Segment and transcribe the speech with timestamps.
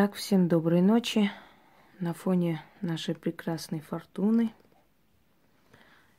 [0.00, 1.28] Итак, всем доброй ночи.
[1.98, 4.54] На фоне нашей прекрасной фортуны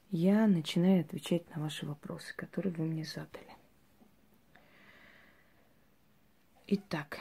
[0.10, 3.56] я начинаю отвечать на ваши вопросы, которые вы мне задали.
[6.68, 7.20] Итак,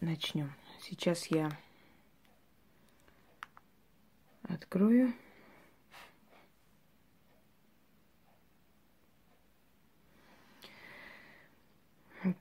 [0.00, 0.52] начнем.
[0.82, 1.50] Сейчас я
[4.44, 5.12] открою.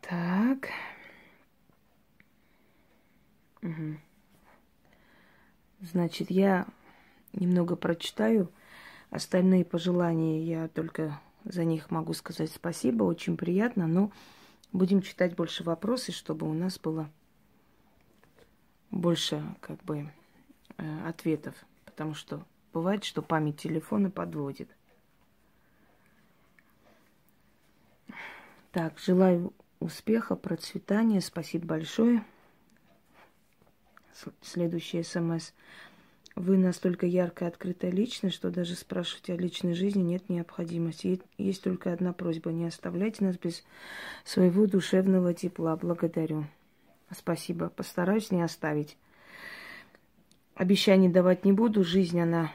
[0.02, 0.70] Так.
[3.62, 3.98] Угу.
[5.82, 6.68] Значит, я
[7.34, 8.52] немного прочитаю.
[9.10, 13.04] Остальные пожелания я только за них могу сказать спасибо.
[13.04, 13.88] Очень приятно.
[13.88, 14.12] Но
[14.72, 17.10] будем читать больше вопросы, чтобы у нас было
[18.92, 20.12] больше как бы
[20.78, 21.56] э, ответов.
[21.86, 24.70] Потому что бывает, что память телефона подводит.
[28.72, 31.22] Так, желаю успеха, процветания.
[31.22, 32.24] Спасибо большое
[34.42, 35.52] следующий смс.
[36.36, 41.22] Вы настолько яркая, открытая личность, что даже спрашивать о личной жизни нет необходимости.
[41.38, 42.52] Есть только одна просьба.
[42.52, 43.64] Не оставляйте нас без
[44.24, 45.76] своего душевного тепла.
[45.76, 46.46] Благодарю.
[47.12, 47.70] Спасибо.
[47.70, 48.98] Постараюсь не оставить.
[50.56, 51.84] Обещаний давать не буду.
[51.84, 52.54] Жизнь, она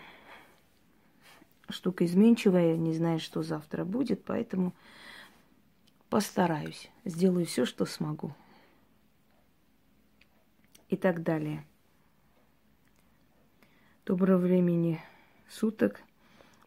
[1.69, 2.77] штука изменчивая.
[2.77, 4.25] Не знаю, что завтра будет.
[4.25, 4.73] Поэтому
[6.09, 6.91] постараюсь.
[7.05, 8.35] Сделаю все, что смогу
[10.95, 11.65] и так далее.
[14.07, 15.01] Доброго времени
[15.49, 16.01] суток.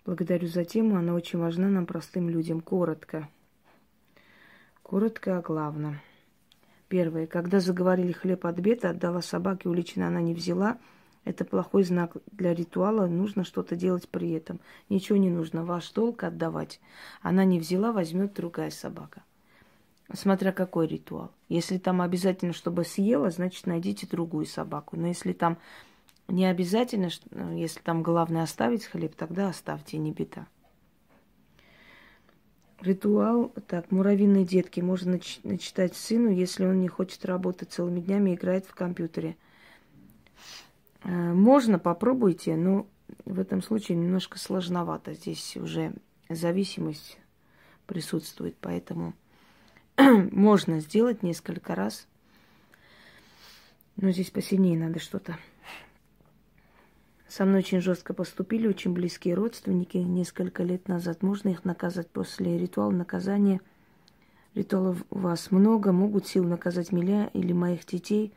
[0.05, 0.97] Благодарю за тему.
[0.97, 2.59] Она очень важна нам, простым людям.
[2.61, 3.29] Коротко.
[4.83, 5.99] Коротко о главном.
[6.89, 7.25] Первое.
[7.25, 10.77] Когда заговорили хлеб от бета, отдала собаке, уличная она не взяла.
[11.23, 13.07] Это плохой знак для ритуала.
[13.07, 14.59] Нужно что-то делать при этом.
[14.89, 15.63] Ничего не нужно.
[15.63, 16.81] Ваш долг отдавать.
[17.21, 19.23] Она не взяла, возьмет другая собака.
[20.13, 21.31] Смотря какой ритуал.
[21.49, 24.95] Если там обязательно, чтобы съела, значит, найдите другую собаку.
[24.95, 25.57] Но если там
[26.29, 30.47] не обязательно, ну, если там главное оставить хлеб, тогда оставьте, не беда.
[32.79, 38.35] Ритуал, так, муравьиные детки можно нач- начитать сыну, если он не хочет работать целыми днями,
[38.35, 39.35] играет в компьютере.
[41.03, 42.85] Э, можно, попробуйте, но
[43.25, 45.13] в этом случае немножко сложновато.
[45.13, 45.93] Здесь уже
[46.29, 47.17] зависимость
[47.87, 49.13] присутствует, поэтому
[50.31, 52.07] можно сделать несколько раз.
[53.95, 55.37] Но здесь посильнее надо что-то.
[57.27, 61.23] Со мной очень жестко поступили, очень близкие родственники несколько лет назад.
[61.23, 63.59] Можно их наказать после ритуала наказания.
[64.53, 68.33] Ритуалов у вас много, могут сил наказать меня или моих детей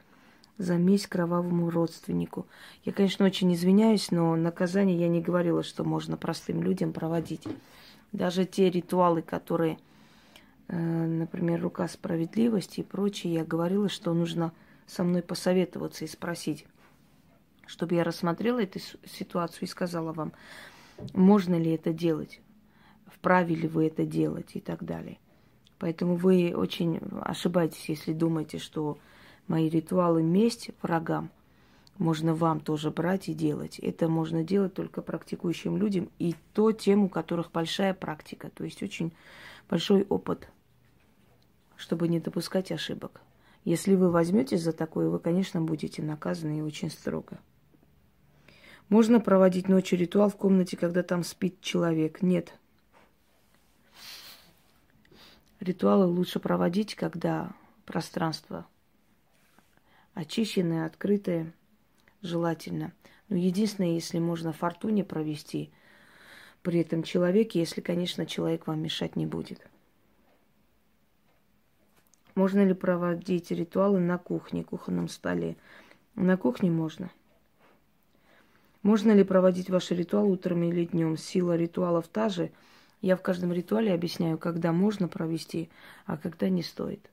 [0.58, 2.46] за месть кровавому родственнику.
[2.84, 7.46] Я, конечно, очень извиняюсь, но наказание я не говорила, что можно простым людям проводить.
[8.12, 9.78] Даже те ритуалы, которые
[10.70, 14.52] например, рука справедливости и прочее, я говорила, что нужно
[14.86, 16.66] со мной посоветоваться и спросить,
[17.66, 20.32] чтобы я рассмотрела эту ситуацию и сказала вам,
[21.14, 22.40] можно ли это делать,
[23.06, 25.18] вправе ли вы это делать и так далее.
[25.78, 28.98] Поэтому вы очень ошибаетесь, если думаете, что
[29.48, 31.30] мои ритуалы месть врагам
[31.98, 33.78] можно вам тоже брать и делать.
[33.78, 38.82] Это можно делать только практикующим людям и то тем, у которых большая практика, то есть
[38.82, 39.12] очень
[39.68, 40.48] большой опыт
[41.80, 43.22] чтобы не допускать ошибок.
[43.64, 47.38] Если вы возьметесь за такое, вы, конечно, будете наказаны и очень строго.
[48.90, 52.20] Можно проводить ночью ритуал в комнате, когда там спит человек?
[52.20, 52.52] Нет.
[55.58, 57.52] Ритуалы лучше проводить, когда
[57.86, 58.66] пространство
[60.12, 61.54] очищенное, открытое,
[62.20, 62.92] желательно.
[63.30, 65.70] Но единственное, если можно фортуне провести
[66.62, 69.66] при этом человеке, если, конечно, человек вам мешать не будет.
[72.40, 75.58] Можно ли проводить ритуалы на кухне, кухонном столе?
[76.14, 77.10] На кухне можно.
[78.82, 81.18] Можно ли проводить ваши ритуалы утром или днем?
[81.18, 82.50] Сила ритуалов та же.
[83.02, 85.68] Я в каждом ритуале объясняю, когда можно провести,
[86.06, 87.10] а когда не стоит.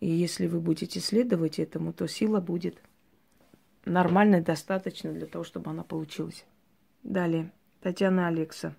[0.00, 2.82] И если вы будете следовать этому, то сила будет
[3.84, 6.46] нормальной, достаточно для того, чтобы она получилась.
[7.02, 7.52] Далее.
[7.82, 8.74] Татьяна Алекса.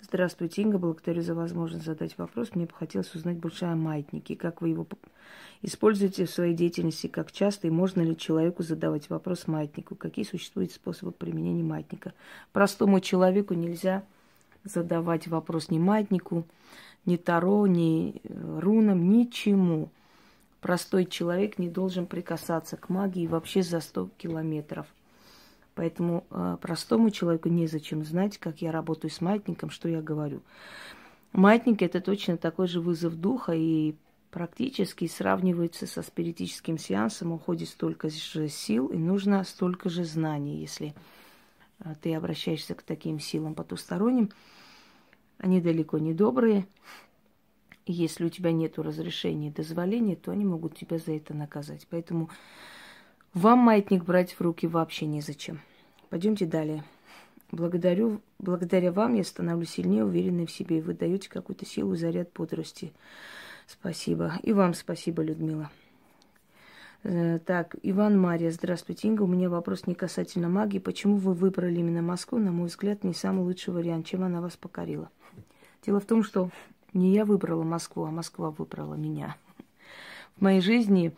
[0.00, 0.78] Здравствуйте, Инга.
[0.78, 2.54] Благодарю за возможность задать вопрос.
[2.54, 4.36] Мне бы хотелось узнать больше о маятнике.
[4.36, 4.86] Как вы его
[5.62, 9.96] используете в своей деятельности, как часто и можно ли человеку задавать вопрос маятнику?
[9.96, 12.14] Какие существуют способы применения маятника?
[12.52, 14.04] Простому человеку нельзя
[14.64, 16.44] задавать вопрос ни маятнику,
[17.04, 19.90] ни таро, ни э, рунам, ничему.
[20.60, 24.86] Простой человек не должен прикасаться к магии вообще за 100 километров.
[25.78, 30.42] Поэтому э, простому человеку незачем знать, как я работаю с маятником, что я говорю.
[31.30, 33.94] Маятник это точно такой же вызов духа, и
[34.32, 40.94] практически сравнивается со спиритическим сеансом, уходит столько же сил и нужно столько же знаний, если
[41.78, 44.30] а, ты обращаешься к таким силам потусторонним.
[45.38, 46.66] Они далеко не добрые.
[47.86, 51.86] Если у тебя нет разрешения и дозволения, то они могут тебя за это наказать.
[51.88, 52.30] Поэтому
[53.32, 55.60] вам маятник брать в руки вообще незачем.
[56.10, 56.84] Пойдемте далее.
[57.50, 60.80] Благодарю, благодаря вам я становлюсь сильнее, уверенной в себе.
[60.80, 62.92] Вы даете какую-то силу, заряд бодрости.
[63.66, 64.34] Спасибо.
[64.42, 65.70] И вам спасибо, Людмила.
[67.04, 69.22] Э, так, Иван Мария, здравствуйте, Инга.
[69.22, 70.78] У меня вопрос не касательно магии.
[70.78, 72.38] Почему вы выбрали именно Москву?
[72.38, 74.06] На мой взгляд, не самый лучший вариант.
[74.06, 75.10] Чем она вас покорила?
[75.84, 76.50] Дело в том, что
[76.92, 79.36] не я выбрала Москву, а Москва выбрала меня.
[80.36, 81.14] В моей жизни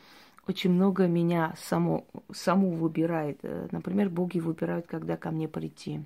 [0.46, 3.38] очень много меня само, саму выбирает.
[3.42, 6.02] Э, например, боги выбирают, когда ко мне прийти.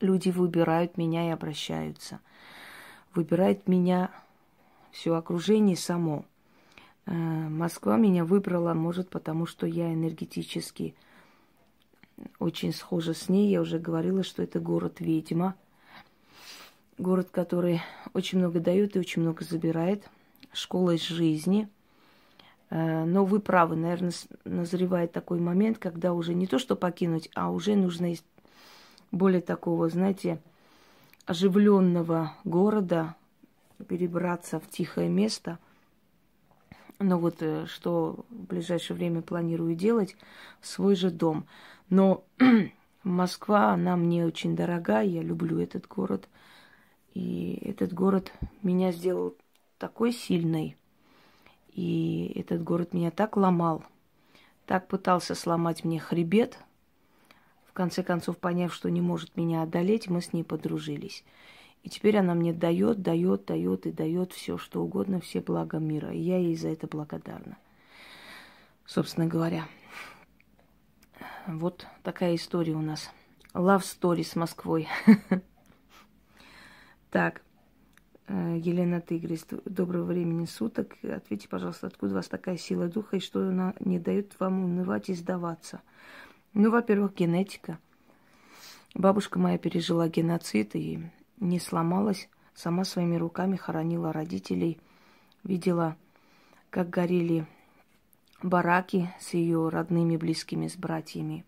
[0.00, 2.20] Люди выбирают меня и обращаются.
[3.14, 4.10] Выбирает меня
[4.90, 6.24] все окружение само.
[7.06, 10.94] Э, Москва меня выбрала, может, потому что я энергетически
[12.38, 13.50] очень схожа с ней.
[13.50, 15.54] Я уже говорила, что это город-ведьма.
[16.98, 17.80] Город, который
[18.12, 20.08] очень много дает и очень много забирает.
[20.52, 21.68] Школа из жизни.
[22.70, 24.12] Э, но вы правы, наверное,
[24.44, 28.24] назревает такой момент, когда уже не то, что покинуть, а уже нужно из
[29.10, 30.40] более такого, знаете,
[31.26, 33.16] оживленного города,
[33.88, 35.58] перебраться в тихое место.
[36.98, 40.16] Но вот э, что в ближайшее время планирую делать,
[40.60, 41.46] свой же дом.
[41.88, 42.24] Но
[43.02, 46.28] Москва, она мне очень дорога, я люблю этот город.
[47.14, 48.32] И этот город
[48.62, 49.34] меня сделал
[49.78, 50.76] такой сильной.
[51.72, 53.84] И этот город меня так ломал,
[54.66, 56.58] так пытался сломать мне хребет.
[57.66, 61.24] В конце концов, поняв, что не может меня одолеть, мы с ней подружились.
[61.82, 66.12] И теперь она мне дает, дает, дает и дает все, что угодно, все блага мира.
[66.12, 67.56] И я ей за это благодарна.
[68.84, 69.66] Собственно говоря.
[71.46, 73.10] Вот такая история у нас.
[73.54, 74.88] Love story с Москвой.
[77.10, 77.42] Так,
[78.30, 80.96] Елена Тигрис, доброго времени суток.
[81.02, 85.08] Ответьте, пожалуйста, откуда у вас такая сила духа и что она не дает вам унывать
[85.08, 85.80] и сдаваться?
[86.54, 87.80] Ну, во-первых, генетика.
[88.94, 91.02] Бабушка моя пережила геноцид, и
[91.40, 94.78] не сломалась, сама своими руками хоронила родителей,
[95.42, 95.96] видела,
[96.70, 97.48] как горели
[98.44, 101.44] бараки с ее родными, близкими, с братьями.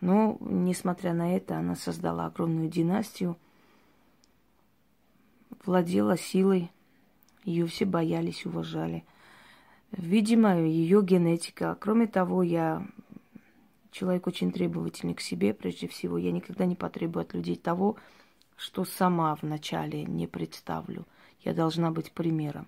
[0.00, 3.36] Но, несмотря на это, она создала огромную династию,
[5.66, 6.70] владела силой,
[7.44, 9.04] ее все боялись, уважали.
[9.92, 11.76] Видимо, ее генетика.
[11.80, 12.86] Кроме того, я
[13.94, 16.18] Человек очень требовательный к себе, прежде всего.
[16.18, 17.96] Я никогда не потребую от людей того,
[18.56, 21.06] что сама вначале не представлю.
[21.44, 22.66] Я должна быть примером.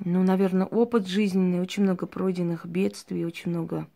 [0.00, 3.86] Ну, наверное, опыт жизненный, очень много пройденных бедствий, очень много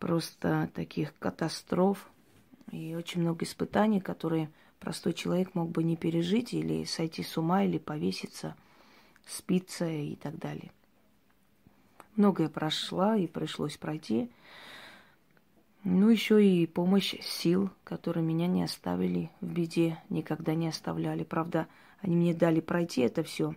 [0.00, 2.10] просто таких катастроф
[2.70, 7.64] и очень много испытаний, которые простой человек мог бы не пережить или сойти с ума,
[7.64, 8.56] или повеситься,
[9.26, 10.70] спиться и так далее.
[12.16, 14.30] Многое прошла и пришлось пройти.
[15.84, 21.22] Ну, еще и помощь сил, которые меня не оставили в беде, никогда не оставляли.
[21.22, 21.68] Правда,
[22.00, 23.54] они мне дали пройти это все.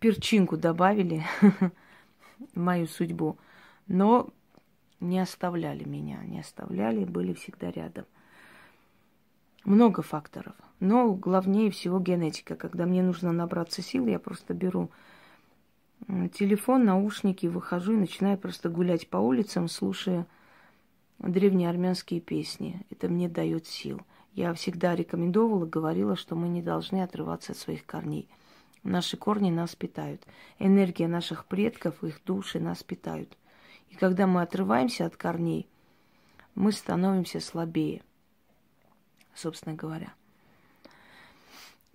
[0.00, 1.24] Перчинку добавили
[2.54, 3.38] в мою судьбу.
[3.86, 4.30] Но
[4.98, 8.06] не оставляли меня, не оставляли, были всегда рядом.
[9.64, 10.54] Много факторов.
[10.80, 12.56] Но главнее всего генетика.
[12.56, 14.90] Когда мне нужно набраться сил, я просто беру
[16.32, 20.26] телефон, наушники, выхожу и начинаю просто гулять по улицам, слушая
[21.18, 22.84] древние армянские песни.
[22.90, 24.00] Это мне дает сил.
[24.32, 28.28] Я всегда рекомендовала, говорила, что мы не должны отрываться от своих корней.
[28.82, 30.26] Наши корни нас питают.
[30.58, 33.36] Энергия наших предков, их души нас питают.
[33.90, 35.68] И когда мы отрываемся от корней,
[36.54, 38.02] мы становимся слабее,
[39.34, 40.12] собственно говоря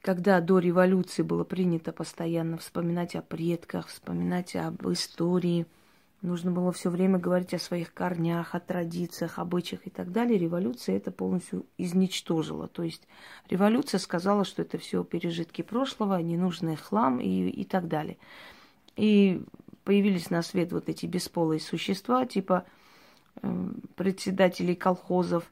[0.05, 5.65] когда до революции было принято постоянно вспоминать о предках, вспоминать об истории,
[6.21, 10.97] нужно было все время говорить о своих корнях, о традициях, обычаях и так далее, революция
[10.97, 12.67] это полностью изничтожила.
[12.67, 13.07] То есть
[13.49, 18.19] революция сказала, что это все пережитки прошлого, ненужный хлам и, и так далее.
[18.95, 19.41] И
[19.85, 22.65] появились на свет вот эти бесполые существа, типа
[23.41, 25.51] э, председателей колхозов.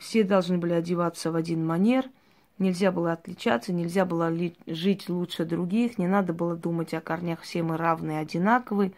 [0.00, 2.06] Все должны были одеваться в один манер–
[2.60, 7.40] Нельзя было отличаться, нельзя было ли, жить лучше других, не надо было думать о корнях,
[7.40, 8.92] все мы равные, одинаковые.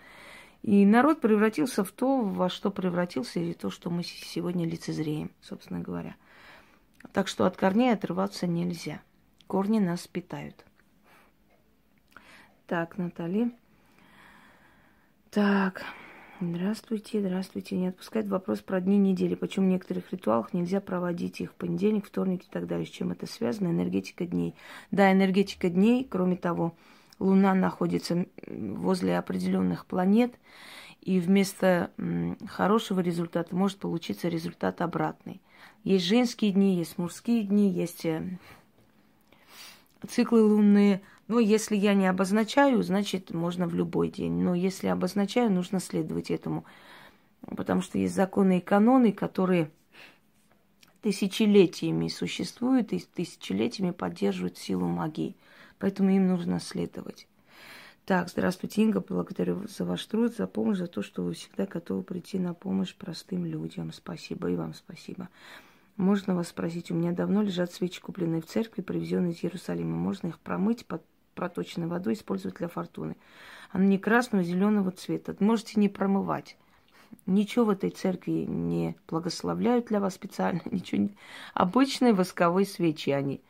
[0.62, 5.78] И народ превратился в то, во что превратился, или то, что мы сегодня лицезреем, собственно
[5.78, 6.16] говоря.
[7.12, 9.00] Так что от корней отрываться нельзя.
[9.47, 10.64] корни нас питают.
[12.66, 13.52] Так, Натали.
[15.30, 15.85] Так,
[16.42, 17.76] здравствуйте, здравствуйте.
[17.76, 19.34] Не отпускает вопрос про дни недели.
[19.34, 22.87] Почему в некоторых ритуалах нельзя проводить их в понедельник, вторник и так далее?
[22.87, 23.68] С чем это связано?
[23.68, 24.54] Энергетика дней.
[24.90, 26.75] Да, энергетика дней, кроме того,
[27.18, 30.34] Луна находится возле определенных планет,
[31.00, 31.90] и вместо
[32.49, 35.40] хорошего результата может получиться результат обратный.
[35.84, 38.38] Есть женские дни, есть мужские дни, есть э,
[40.08, 41.02] циклы лунные.
[41.29, 44.33] Но если я не обозначаю, значит, можно в любой день.
[44.33, 46.64] Но если обозначаю, нужно следовать этому.
[47.57, 49.71] Потому что есть законы и каноны, которые
[51.00, 55.37] тысячелетиями существуют и тысячелетиями поддерживают силу магии.
[55.79, 57.26] Поэтому им нужно следовать.
[58.05, 59.00] Так, здравствуйте, Инга.
[59.00, 62.95] Благодарю за ваш труд, за помощь, за то, что вы всегда готовы прийти на помощь
[62.95, 63.93] простым людям.
[63.93, 65.29] Спасибо и вам спасибо.
[65.96, 69.96] Можно вас спросить, у меня давно лежат свечи, купленные в церкви, привезенные из Иерусалима.
[69.96, 71.02] Можно их промыть под
[71.34, 73.16] проточной водой, использовать для фортуны.
[73.70, 75.34] Она не красного, а зеленого цвета.
[75.40, 76.56] Можете не промывать.
[77.26, 81.02] Ничего в этой церкви не благословляют для вас специально, ничего.
[81.02, 81.16] Не...
[81.54, 83.40] Обычные восковые свечи они.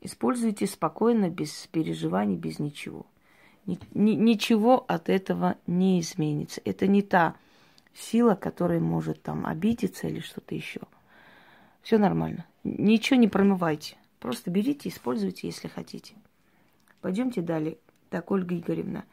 [0.00, 3.06] Используйте спокойно, без переживаний, без ничего
[3.94, 6.60] ничего от этого не изменится.
[6.64, 7.36] Это не та
[7.94, 10.80] сила, которая может там обидеться или что-то еще.
[11.82, 12.46] Все нормально.
[12.64, 13.96] Ничего не промывайте.
[14.20, 16.14] Просто берите, используйте, если хотите.
[17.00, 17.78] Пойдемте далее.
[18.10, 19.04] Так, Ольга Игоревна.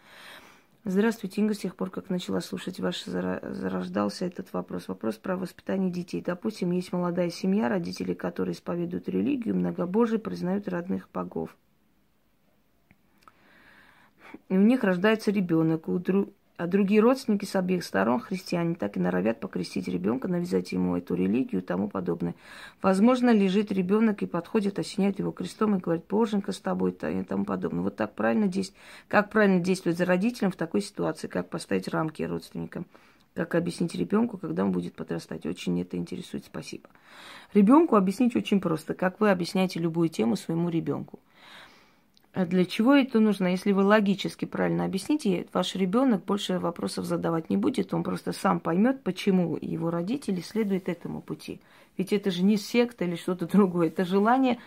[0.84, 1.54] Здравствуйте, Инга.
[1.54, 4.88] С тех пор, как начала слушать ваш, зарождался этот вопрос.
[4.88, 6.22] Вопрос про воспитание детей.
[6.22, 11.56] Допустим, есть молодая семья, родители, которые исповедуют религию, многобожие, признают родных богов
[14.50, 16.34] и у них рождается ребенок, у дру...
[16.58, 21.16] а другие родственники с обеих сторон христиане так и норовят покрестить ребенка, навязать ему эту
[21.16, 22.36] религию и тому подобное.
[22.82, 27.46] Возможно, лежит ребенок и подходит, осеняет его крестом и говорит, Боженька с тобой и тому
[27.46, 27.82] подобное.
[27.82, 28.82] Вот так правильно действовать.
[29.08, 32.86] Как правильно действовать за родителем в такой ситуации, как поставить рамки родственникам
[33.36, 35.46] как объяснить ребенку, когда он будет подрастать.
[35.46, 36.88] Очень это интересует, спасибо.
[37.54, 41.20] Ребенку объяснить очень просто, как вы объясняете любую тему своему ребенку.
[42.36, 43.48] А для чего это нужно?
[43.48, 48.60] Если вы логически правильно объясните, ваш ребенок больше вопросов задавать не будет, он просто сам
[48.60, 51.62] поймет, почему его родители следуют этому пути.
[51.98, 54.60] Ведь это же не секта или что-то другое, это желание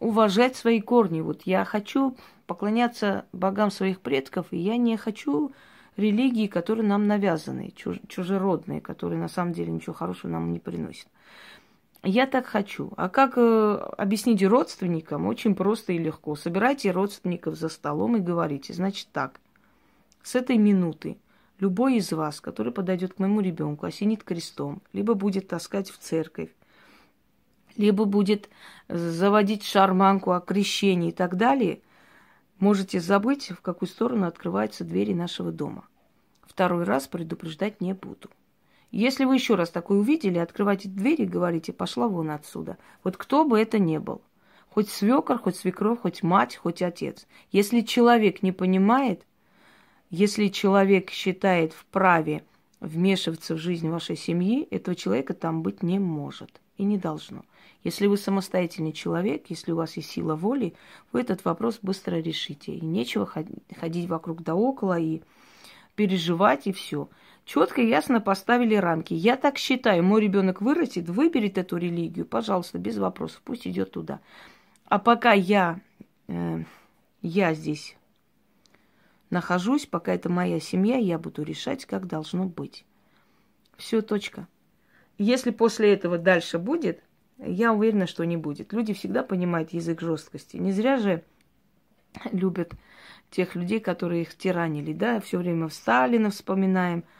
[0.00, 1.20] уважать свои корни.
[1.20, 2.16] Вот я хочу
[2.48, 5.52] поклоняться богам своих предков, и я не хочу
[5.96, 7.72] религии, которые нам навязаны,
[8.08, 11.06] чужеродные, которые на самом деле ничего хорошего нам не приносят.
[12.02, 12.92] Я так хочу.
[12.96, 15.26] А как э, объяснить родственникам?
[15.26, 16.34] Очень просто и легко.
[16.34, 18.72] Собирайте родственников за столом и говорите.
[18.72, 19.38] Значит так,
[20.22, 21.18] с этой минуты
[21.58, 26.50] любой из вас, который подойдет к моему ребенку, осенит крестом, либо будет таскать в церковь,
[27.76, 28.48] либо будет
[28.88, 31.80] заводить шарманку о крещении и так далее,
[32.58, 35.84] можете забыть, в какую сторону открываются двери нашего дома.
[36.42, 38.30] Второй раз предупреждать не буду.
[38.90, 42.76] Если вы еще раз такое увидели, открывайте дверь и говорите, пошла вон отсюда.
[43.04, 44.22] Вот кто бы это ни был.
[44.68, 47.26] Хоть свекор, хоть свекровь, хоть мать, хоть отец.
[47.52, 49.24] Если человек не понимает,
[50.10, 52.44] если человек считает вправе
[52.80, 57.44] вмешиваться в жизнь вашей семьи, этого человека там быть не может и не должно.
[57.84, 60.74] Если вы самостоятельный человек, если у вас есть сила воли,
[61.12, 62.74] вы этот вопрос быстро решите.
[62.74, 65.22] И нечего ходить вокруг да около и
[65.94, 67.08] переживать, и все
[67.44, 69.14] четко и ясно поставили рамки.
[69.14, 74.20] Я так считаю, мой ребенок вырастет, выберет эту религию, пожалуйста, без вопросов, пусть идет туда.
[74.86, 75.80] А пока я,
[76.28, 76.64] э,
[77.22, 77.96] я здесь
[79.30, 82.84] нахожусь, пока это моя семья, я буду решать, как должно быть.
[83.76, 84.46] Все, точка.
[85.18, 87.02] Если после этого дальше будет,
[87.38, 88.72] я уверена, что не будет.
[88.72, 90.56] Люди всегда понимают язык жесткости.
[90.56, 91.24] Не зря же
[92.32, 92.72] любят
[93.30, 97.04] тех людей, которые их тиранили, да, все время в Сталина вспоминаем–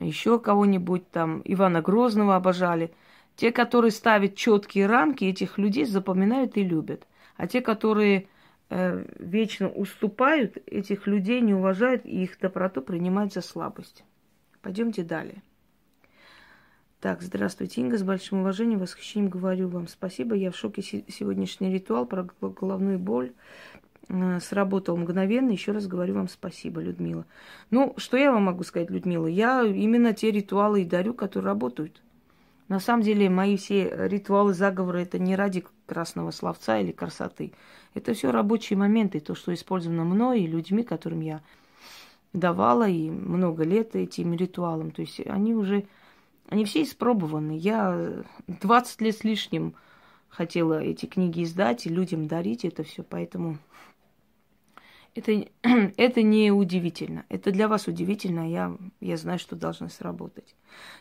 [0.00, 2.92] еще кого-нибудь там, Ивана Грозного обожали.
[3.36, 7.06] Те, которые ставят четкие рамки, этих людей запоминают и любят.
[7.36, 8.28] А те, которые
[8.70, 14.04] э, вечно уступают, этих людей не уважают и их доброту принимают за слабость.
[14.62, 15.42] Пойдемте далее.
[17.00, 20.34] Так, здравствуйте, Инга, с большим уважением, восхищением говорю вам спасибо.
[20.34, 23.34] Я в шоке сегодняшний ритуал про головную боль
[24.40, 25.50] сработал мгновенно.
[25.50, 27.24] Еще раз говорю вам спасибо, Людмила.
[27.70, 29.26] Ну, что я вам могу сказать, Людмила?
[29.26, 32.02] Я именно те ритуалы и дарю, которые работают.
[32.68, 37.52] На самом деле, мои все ритуалы, заговоры, это не ради красного словца или красоты.
[37.92, 41.42] Это все рабочие моменты, то, что использовано мной и людьми, которым я
[42.32, 44.90] давала и много лет этим ритуалам.
[44.90, 45.84] То есть они уже,
[46.48, 47.56] они все испробованы.
[47.56, 49.74] Я 20 лет с лишним
[50.28, 53.58] хотела эти книги издать и людям дарить это все, поэтому
[55.14, 55.46] это,
[55.96, 57.24] это не удивительно.
[57.28, 60.54] Это для вас удивительно, я, я знаю, что должно сработать.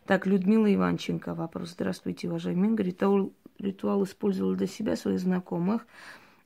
[0.06, 1.72] Так, Людмила Иванченко, вопрос.
[1.72, 2.88] Здравствуйте, уважаемый Игорь.
[2.88, 5.86] Ритуал, ритуал использовал для себя, своих знакомых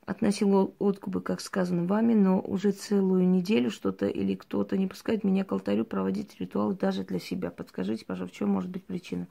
[0.07, 5.43] относил откупы, как сказано вами, но уже целую неделю что-то или кто-то не пускает меня
[5.43, 7.51] к алтарю проводить ритуалы даже для себя.
[7.51, 9.27] Подскажите, пожалуйста, в чем может быть причина?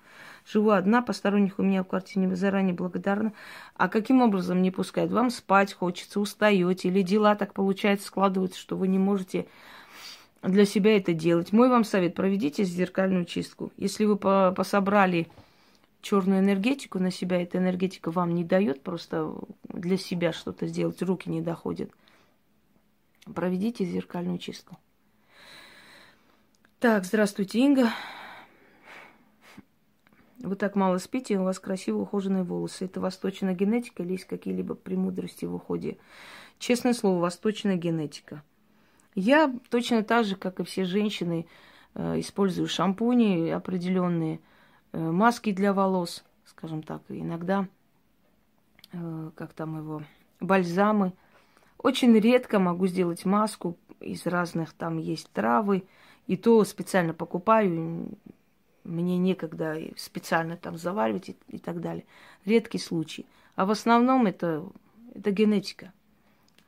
[0.47, 3.33] Живу одна, посторонних у меня в квартире не заранее благодарна.
[3.75, 5.11] А каким образом не пускают?
[5.13, 9.47] Вам спать хочется, устаете, или дела так получается, складываются, что вы не можете
[10.43, 11.53] для себя это делать.
[11.53, 13.73] Мой вам совет, проведите зеркальную чистку.
[13.79, 15.29] Если вы пособрали
[16.07, 19.35] черную энергетику на себя, эта энергетика вам не дает просто
[19.65, 21.91] для себя что-то сделать, руки не доходят.
[23.35, 24.79] Проведите зеркальную чистку.
[26.79, 27.91] Так, здравствуйте, Инга.
[30.39, 32.85] Вы так мало спите, у вас красиво ухоженные волосы.
[32.85, 35.99] Это восточная генетика или есть какие-либо премудрости в уходе?
[36.61, 38.45] Честное слово, восточная генетика.
[39.17, 41.47] Я точно так же, как и все женщины,
[41.95, 44.39] э, использую шампуни определенные–
[44.93, 47.69] маски для волос, скажем так, иногда,
[48.93, 50.03] э, как там его,
[50.41, 51.13] бальзамы.
[51.79, 55.85] Очень редко могу сделать маску из разных, там есть травы,
[56.27, 58.09] и то специально покупаю,
[58.85, 62.05] мне некогда специально там заваривать и, и так далее.
[62.45, 63.27] Редкий случай.
[63.55, 64.65] А в основном это,
[65.15, 65.93] это генетика.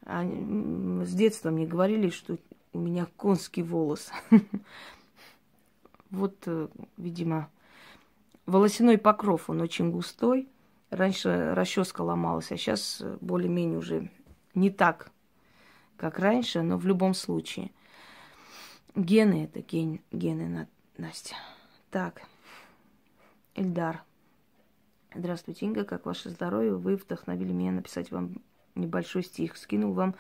[0.02, 2.38] А, с детства мне говорили, что
[2.72, 4.10] у меня конский волос.
[6.10, 7.50] Вот, э, видимо,
[8.48, 10.48] волосяной покров, он очень густой.
[10.90, 14.10] Раньше расческа ломалась, а сейчас более-менее уже
[14.54, 15.10] не так,
[15.96, 17.70] как раньше, но в любом случае.
[18.94, 21.36] Гены это ген, гены, Настя.
[21.90, 22.22] Так,
[23.54, 24.02] Эльдар.
[25.14, 26.74] Здравствуйте, Инга, как ваше здоровье?
[26.74, 28.42] Вы вдохновили меня написать вам
[28.74, 29.56] небольшой стих.
[29.56, 30.14] Скинул вам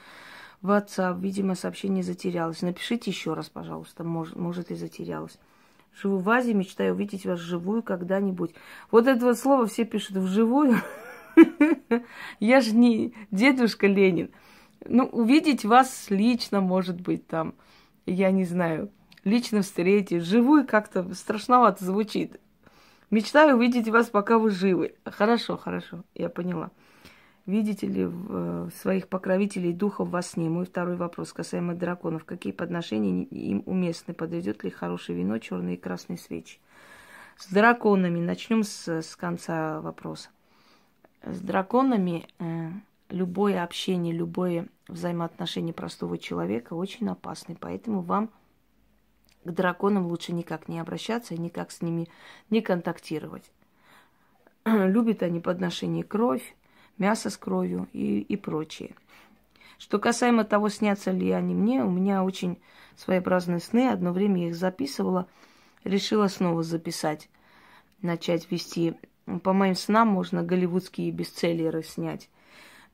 [0.60, 2.62] в WhatsApp, видимо, сообщение затерялось.
[2.62, 5.38] Напишите еще раз, пожалуйста, может, может и затерялось.
[6.00, 8.54] Живу в Азии, мечтаю увидеть вас живую когда-нибудь.
[8.90, 10.76] Вот это вот слово все пишут вживую.
[12.40, 14.30] Я же не дедушка Ленин.
[14.84, 17.54] Ну, увидеть вас лично, может быть, там,
[18.06, 18.92] я не знаю,
[19.24, 20.22] лично встретить.
[20.22, 22.40] Живую как-то страшновато звучит.
[23.10, 24.94] Мечтаю увидеть вас, пока вы живы.
[25.04, 26.70] Хорошо, хорошо, я поняла.
[27.48, 30.50] Видите ли э, своих покровителей духов во сне?
[30.50, 32.26] Мой второй вопрос касаемо драконов.
[32.26, 34.12] Какие подношения им уместны?
[34.12, 36.58] Подойдет ли хорошее вино, черные и красные свечи?
[37.38, 38.20] С драконами.
[38.20, 40.28] Начнем с, с конца вопроса.
[41.22, 42.68] С драконами э,
[43.08, 47.56] любое общение, любое взаимоотношение простого человека очень опасны.
[47.58, 48.28] Поэтому вам
[49.44, 52.08] к драконам лучше никак не обращаться никак с ними
[52.50, 53.50] не контактировать.
[54.66, 56.54] Любят они подношение кровь,
[56.98, 58.94] мясо с кровью и, и прочее.
[59.78, 62.58] Что касаемо того, снятся ли они мне, у меня очень
[62.96, 63.88] своеобразные сны.
[63.88, 65.28] Одно время я их записывала,
[65.84, 67.28] решила снова записать,
[68.02, 68.94] начать вести.
[69.42, 72.28] По моим снам можно голливудские бестселлеры снять.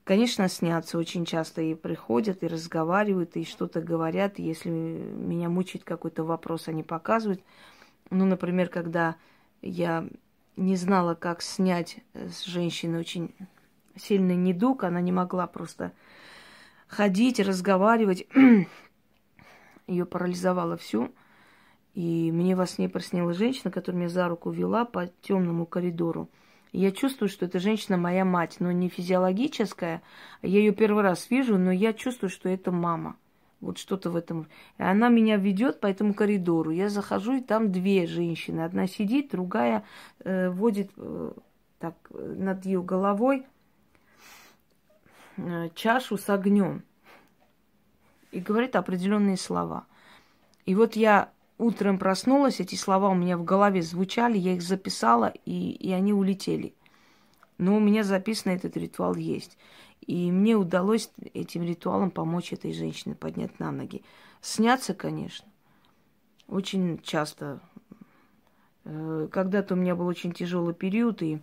[0.04, 4.38] Конечно, снятся очень часто и приходят, и разговаривают, и что-то говорят.
[4.38, 7.40] Если меня мучает какой-то вопрос, они показывают.
[8.10, 9.16] Ну, например, когда
[9.62, 10.06] я
[10.56, 13.34] не знала, как снять с женщины очень
[13.96, 15.92] сильный недуг, она не могла просто
[16.88, 18.26] ходить, разговаривать.
[19.86, 21.10] Ее парализовало всю.
[21.94, 26.28] И мне во сне приснилась женщина, которая меня за руку вела по темному коридору.
[26.72, 30.02] И я чувствую, что эта женщина моя мать, но не физиологическая.
[30.42, 33.16] Я ее первый раз вижу, но я чувствую, что это мама.
[33.60, 34.48] Вот что-то в этом.
[34.78, 36.70] И она меня ведет по этому коридору.
[36.70, 38.62] Я захожу, и там две женщины.
[38.62, 39.84] Одна сидит, другая
[40.24, 41.32] э, водит э,
[41.78, 43.46] так над ее головой
[45.74, 46.82] чашу с огнем
[48.30, 49.86] и говорит определенные слова.
[50.66, 55.32] И вот я утром проснулась, эти слова у меня в голове звучали, я их записала,
[55.44, 56.74] и, и они улетели.
[57.58, 59.56] Но у меня записан этот ритуал есть.
[60.06, 64.02] И мне удалось этим ритуалом помочь этой женщине поднять на ноги.
[64.40, 65.46] Сняться, конечно,
[66.48, 67.60] очень часто.
[68.84, 71.40] Э, когда-то у меня был очень тяжелый период, и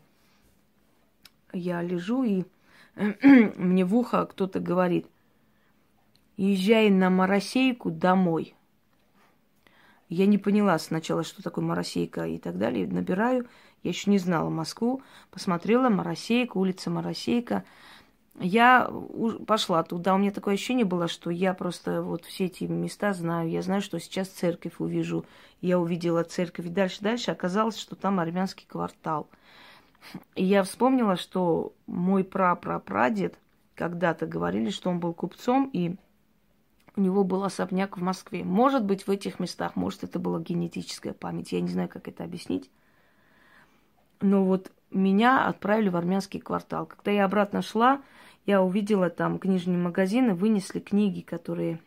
[1.54, 2.44] я лежу и
[2.96, 5.08] мне в ухо кто-то говорит,
[6.38, 8.56] езжай на Моросейку домой.
[10.10, 12.86] Я не поняла сначала, что такое Моросейка и так далее.
[12.88, 13.48] Набираю,
[13.84, 17.64] я еще не знала Москву, посмотрела Моросейка, улица Моросейка.
[18.40, 18.92] Я
[19.48, 20.16] пошла туда.
[20.16, 23.50] У меня такое ощущение было, что я просто вот все эти места знаю.
[23.50, 25.26] Я знаю, что сейчас церковь увижу.
[25.62, 26.66] Я увидела церковь.
[26.66, 29.30] И дальше-дальше оказалось, что там армянский квартал–
[30.36, 33.38] И я вспомнила, что мой прапрапрадед
[33.76, 35.96] когда-то говорили, что он был купцом, и
[36.96, 38.44] у него был особняк в Москве.
[38.44, 41.52] Может быть, в этих местах, может, это была генетическая память.
[41.52, 42.70] Я не знаю, как это объяснить.
[44.20, 46.86] Но вот меня отправили в армянский квартал.
[46.86, 48.02] Когда я обратно шла,
[48.46, 51.80] я увидела там книжные магазины, вынесли книги, которые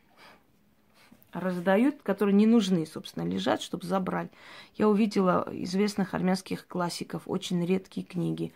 [1.34, 4.30] раздают, которые не нужны, собственно, лежат, чтобы забрать.
[4.76, 8.52] Я увидела известных армянских классиков, очень редкие книги.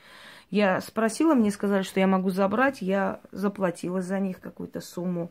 [0.50, 5.30] Я спросила, мне сказали, что я могу забрать, я заплатила за них какую-то сумму,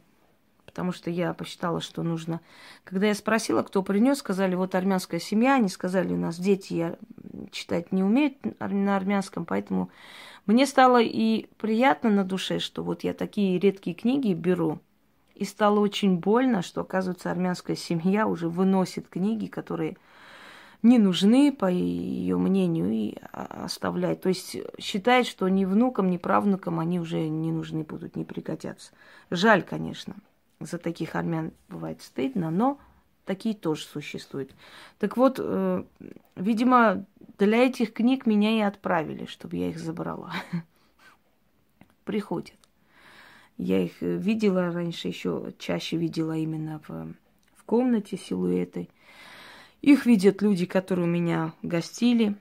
[0.65, 2.39] потому что я посчитала, что нужно.
[2.83, 6.97] Когда я спросила, кто принес, сказали, вот армянская семья, они сказали, у нас дети я
[7.51, 9.89] читать не умеют на армянском, поэтому
[10.45, 14.79] мне стало и приятно на душе, что вот я такие редкие книги беру–
[15.37, 19.97] и стало очень больно, что, оказывается, армянская семья уже выносит книги, которые
[20.81, 24.21] не нужны, по ее мнению, и оставляет.
[24.21, 28.91] То есть считает, что ни внукам, ни правнукам они уже не нужны будут, не пригодятся.
[29.29, 30.15] Жаль, конечно.
[30.59, 32.79] За таких армян бывает стыдно, но
[33.25, 34.55] такие тоже существуют.
[34.97, 35.83] Так вот, э,
[36.35, 37.05] видимо,
[37.37, 40.33] для этих книг меня и отправили, чтобы я их забрала.
[42.05, 42.56] Приходят.
[43.57, 47.13] Я их э, видела раньше, еще чаще видела именно в,
[47.55, 48.87] в комнате силуэты.
[49.81, 52.35] Их видят люди, которые у меня гостили,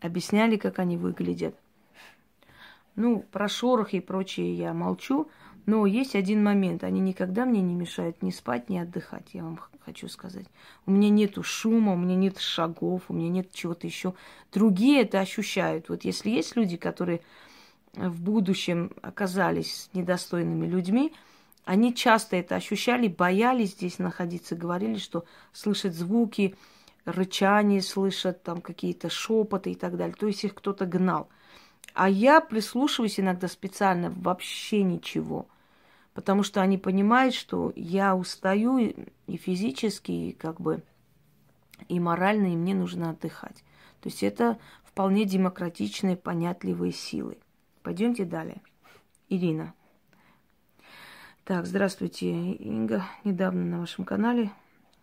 [0.00, 1.54] объясняли, как они выглядят.
[2.96, 5.28] Ну, про шорох и прочее я молчу,
[5.66, 6.82] но есть один момент.
[6.82, 10.46] Они никогда мне не мешают ни спать, ни отдыхать, я вам хочу сказать.
[10.84, 14.14] У меня нету шума, у меня нет шагов, у меня нет чего-то еще.
[14.52, 15.88] Другие это ощущают.
[15.88, 17.20] Вот если есть люди, которые
[17.94, 21.12] в будущем оказались недостойными людьми,
[21.64, 26.54] они часто это ощущали, боялись здесь находиться, говорили, что слышат звуки,
[27.04, 30.14] рычание слышат, там какие-то шепоты и так далее.
[30.18, 31.28] То есть их кто-то гнал.
[31.94, 35.48] А я прислушиваюсь иногда специально вообще ничего.
[36.14, 40.82] Потому что они понимают, что я устаю и физически, и как бы
[41.88, 43.64] и морально, и мне нужно отдыхать.
[44.00, 47.38] То есть это вполне демократичные, понятливые силы.
[47.88, 48.60] Пойдемте далее.
[49.30, 49.72] Ирина.
[51.44, 53.02] Так, здравствуйте, Инга.
[53.24, 54.50] Недавно на вашем канале,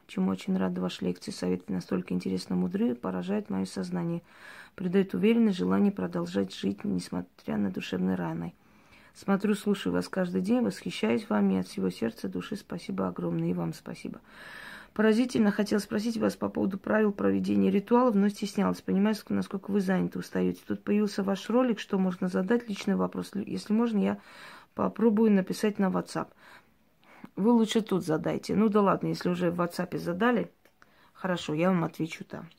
[0.06, 4.22] чему очень рада вашей лекции, советы настолько интересно мудры, поражает мое сознание.
[4.76, 8.54] Придает уверенность, желание продолжать жить, несмотря на душевные раны.
[9.16, 12.56] Смотрю, слушаю вас каждый день, восхищаюсь вами от всего сердца, души.
[12.56, 13.50] Спасибо огромное.
[13.50, 14.22] И вам спасибо.
[14.96, 18.82] Поразительно хотел спросить вас по поводу правил проведения ритуалов, но стеснялась.
[18.82, 20.62] Понимаю, насколько вы заняты, устаете.
[20.66, 23.32] Тут появился ваш ролик, что можно задать, личный вопрос.
[23.36, 24.22] Если можно, я
[24.74, 26.30] попробую написать на WhatsApp.
[27.36, 28.56] Вы лучше тут задайте.
[28.56, 30.50] Ну да ладно, если уже в WhatsApp задали,
[31.12, 32.50] хорошо, я вам отвечу там.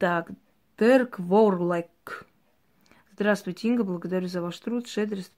[0.00, 0.30] Так,
[0.78, 2.24] Дерк Ворлек.
[3.12, 5.34] Здравствуйте, Инга, благодарю за ваш труд, щедрость,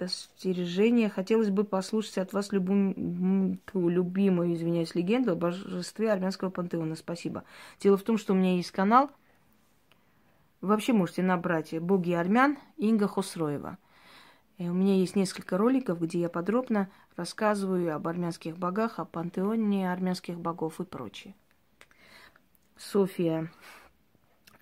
[0.00, 1.08] предостережение.
[1.08, 6.96] Хотелось бы послушать от вас любую, любимую, извиняюсь, легенду о божестве армянского пантеона.
[6.96, 7.44] Спасибо.
[7.80, 9.10] Дело в том, что у меня есть канал.
[10.60, 13.78] вообще можете набрать «Боги армян» Инга Хосроева.
[14.58, 19.90] И у меня есть несколько роликов, где я подробно рассказываю об армянских богах, о пантеоне
[19.90, 21.34] армянских богов и прочее.
[22.76, 23.50] София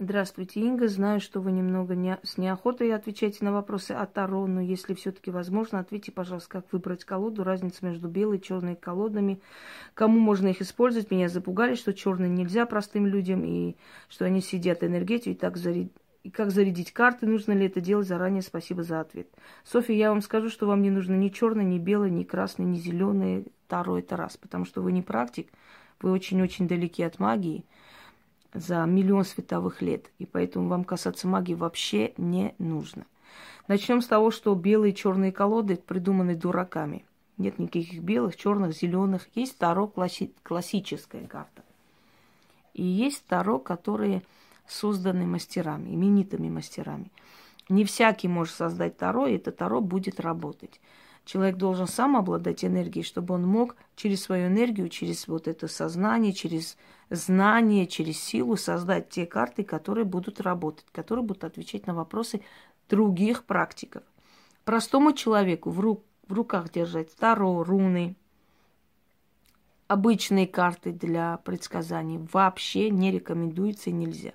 [0.00, 0.86] Здравствуйте, Инга.
[0.86, 5.32] Знаю, что вы немного не, с неохотой отвечаете на вопросы о Таро, но если все-таки
[5.32, 9.40] возможно, ответьте, пожалуйста, как выбрать колоду, разница между белой и черной колодами,
[9.94, 11.10] кому можно их использовать.
[11.10, 13.74] Меня запугали, что черные нельзя простым людям, и
[14.08, 15.88] что они сидят энергетию, и так заряд...
[16.22, 18.42] и как зарядить карты, нужно ли это делать заранее.
[18.42, 19.26] Спасибо за ответ.
[19.64, 22.76] Софья, я вам скажу, что вам не нужно ни черный, ни белый, ни красный, ни
[22.76, 25.50] зеленый Таро, это раз, потому что вы не практик,
[26.00, 27.64] вы очень-очень далеки от магии
[28.54, 33.06] за миллион световых лет, и поэтому вам касаться магии вообще не нужно.
[33.66, 37.04] Начнем с того, что белые и черные колоды придуманы дураками.
[37.36, 39.28] Нет никаких белых, черных, зеленых.
[39.34, 41.62] Есть Таро класси- классическая карта.
[42.74, 44.22] И есть Таро, которые
[44.66, 47.10] созданы мастерами, именитыми мастерами.
[47.68, 50.80] Не всякий может создать Таро, и это Таро будет работать.
[51.28, 56.32] Человек должен сам обладать энергией, чтобы он мог через свою энергию, через вот это сознание,
[56.32, 56.78] через
[57.10, 62.40] знание, через силу создать те карты, которые будут работать, которые будут отвечать на вопросы
[62.88, 64.04] других практиков.
[64.64, 68.16] Простому человеку в, ру- в руках держать таро, руны,
[69.86, 74.32] обычные карты для предсказаний вообще не рекомендуется и нельзя.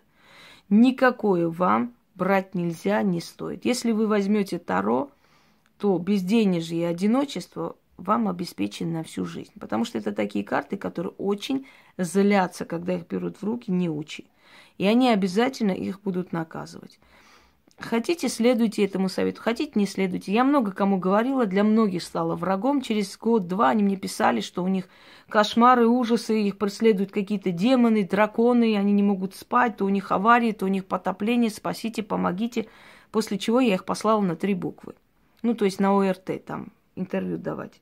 [0.70, 3.66] Никакое вам брать нельзя, не стоит.
[3.66, 5.10] Если вы возьмете таро,
[5.78, 9.52] то безденежье и одиночество вам обеспечены на всю жизнь.
[9.60, 14.26] Потому что это такие карты, которые очень злятся, когда их берут в руки, не учи.
[14.78, 17.00] И они обязательно их будут наказывать.
[17.80, 20.32] Хотите, следуйте этому совету, хотите, не следуйте.
[20.32, 22.82] Я много кому говорила, для многих стала врагом.
[22.82, 24.88] Через год-два они мне писали, что у них
[25.28, 30.52] кошмары, ужасы, их преследуют какие-то демоны, драконы, они не могут спать, то у них аварии,
[30.52, 32.68] то у них потопление, спасите, помогите.
[33.12, 34.94] После чего я их послала на три буквы.
[35.44, 37.82] Ну, то есть на ОРТ там интервью давать.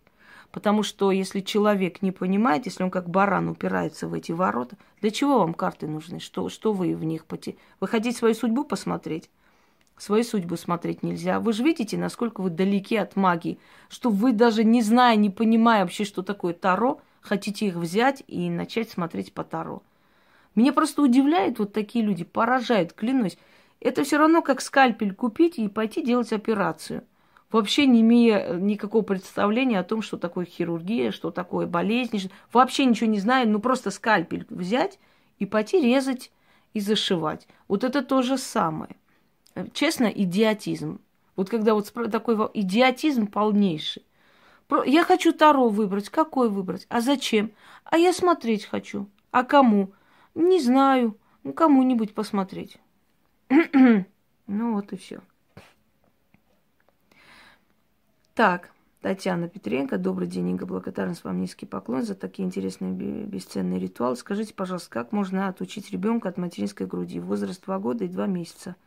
[0.51, 5.11] Потому что если человек не понимает, если он как баран упирается в эти ворота, для
[5.11, 6.19] чего вам карты нужны?
[6.19, 7.55] Что, что вы в них поте...
[7.79, 9.29] Вы хотите свою судьбу посмотреть?
[9.95, 11.39] Свою судьбу смотреть нельзя.
[11.39, 15.83] Вы же видите, насколько вы далеки от магии, что вы даже не зная, не понимая
[15.83, 19.83] вообще, что такое Таро, хотите их взять и начать смотреть по Таро.
[20.55, 23.37] Меня просто удивляют вот такие люди, поражают, клянусь.
[23.79, 27.03] Это все равно как скальпель купить и пойти делать операцию
[27.51, 32.85] вообще не имея э, никакого представления о том, что такое хирургия, что такое болезнь, вообще
[32.85, 34.99] ничего не знаю, ну просто скальпель взять
[35.39, 36.31] и пойти резать
[36.73, 37.47] и зашивать.
[37.67, 38.95] Вот это то же самое.
[39.55, 40.99] Э, честно, идиотизм.
[41.35, 44.03] Вот когда вот такой идиотизм полнейший.
[44.85, 46.09] Я хочу Таро выбрать.
[46.09, 46.85] Какой выбрать?
[46.89, 47.51] А зачем?
[47.83, 49.09] А я смотреть хочу.
[49.31, 49.91] А кому?
[50.33, 51.17] Не знаю.
[51.43, 52.77] Ну, кому-нибудь посмотреть.
[53.49, 55.21] ну вот и все.
[58.33, 64.15] Так, Татьяна Петренко, добрый день, Инга, благодарность вам низкий поклон за такие интересные бесценные ритуалы.
[64.15, 67.19] Скажите, пожалуйста, как можно отучить ребенка от материнской груди?
[67.19, 68.77] Возраст 2 года и 2 месяца.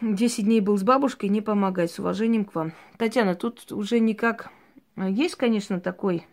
[0.00, 2.72] 10 дней был с бабушкой, не помогать, с уважением к вам.
[2.96, 4.50] Татьяна, тут уже никак...
[4.96, 6.26] Есть, конечно, такой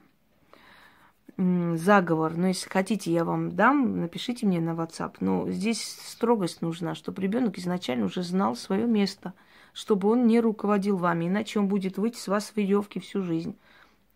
[1.35, 5.15] заговор, но если хотите, я вам дам, напишите мне на WhatsApp.
[5.19, 9.33] Но здесь строгость нужна, чтобы ребенок изначально уже знал свое место–
[9.73, 13.57] чтобы он не руководил вами, иначе он будет выйти с вас в веревки всю жизнь.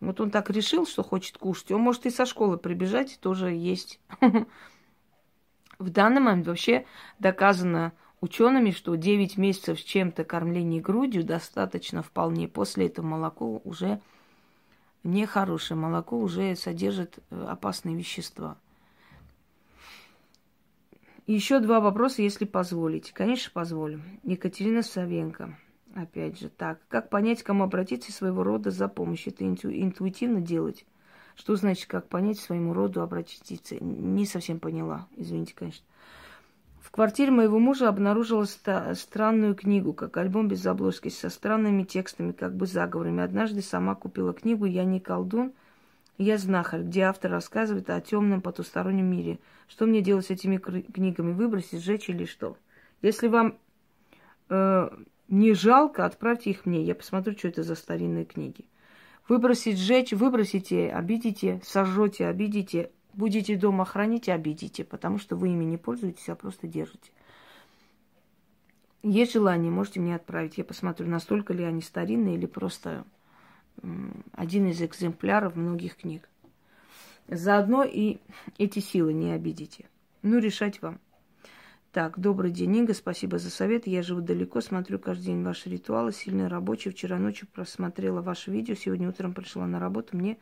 [0.00, 1.72] Вот он так решил, что хочет кушать.
[1.72, 4.00] Он может и со школы прибежать, тоже есть.
[5.78, 6.86] В данный момент вообще
[7.18, 12.48] доказано учеными, что 9 месяцев с чем-то кормления грудью достаточно вполне.
[12.48, 14.00] После этого молоко уже
[15.02, 15.78] нехорошее.
[15.78, 18.56] Молоко уже содержит э, опасные вещества.
[21.26, 23.12] Еще два вопроса, если позволите.
[23.12, 24.00] Конечно, позволю.
[24.22, 25.58] Екатерина Савенко.
[25.94, 26.78] Опять же, так.
[26.88, 29.32] Как понять, кому обратиться своего рода за помощью?
[29.32, 30.84] Это инту- интуитивно делать?
[31.34, 33.76] Что значит, как понять своему роду обратиться?
[33.82, 35.08] Не совсем поняла.
[35.16, 35.84] Извините, конечно.
[36.80, 42.30] В квартире моего мужа обнаружила ста- странную книгу, как альбом без обложки, со странными текстами,
[42.30, 43.24] как бы заговорами.
[43.24, 45.52] Однажды сама купила книгу «Я не колдун»,
[46.18, 49.38] я знахарь, где автор рассказывает о темном потустороннем мире.
[49.68, 51.32] Что мне делать с этими книгами?
[51.32, 52.56] Выбросить, сжечь или что?
[53.02, 53.58] Если вам
[54.48, 54.88] э,
[55.28, 56.82] не жалко, отправьте их мне.
[56.82, 58.64] Я посмотрю, что это за старинные книги.
[59.28, 62.90] Выбросить, сжечь, выбросите, обидите, сожжете, обидите.
[63.12, 67.10] Будете дома хранить, обидите, потому что вы ими не пользуетесь, а просто держите.
[69.02, 70.58] Есть желание, можете мне отправить.
[70.58, 73.04] Я посмотрю, настолько ли они старинные или просто
[74.32, 76.28] один из экземпляров многих книг.
[77.28, 78.18] Заодно и
[78.58, 79.86] эти силы не обидите.
[80.22, 81.00] Ну, решать вам.
[81.96, 83.86] Так, добрый день, Инга, спасибо за совет.
[83.86, 86.92] Я живу далеко, смотрю каждый день ваши ритуалы, сильно рабочие.
[86.92, 90.14] Вчера ночью просмотрела ваше видео, сегодня утром пришла на работу.
[90.14, 90.36] Мне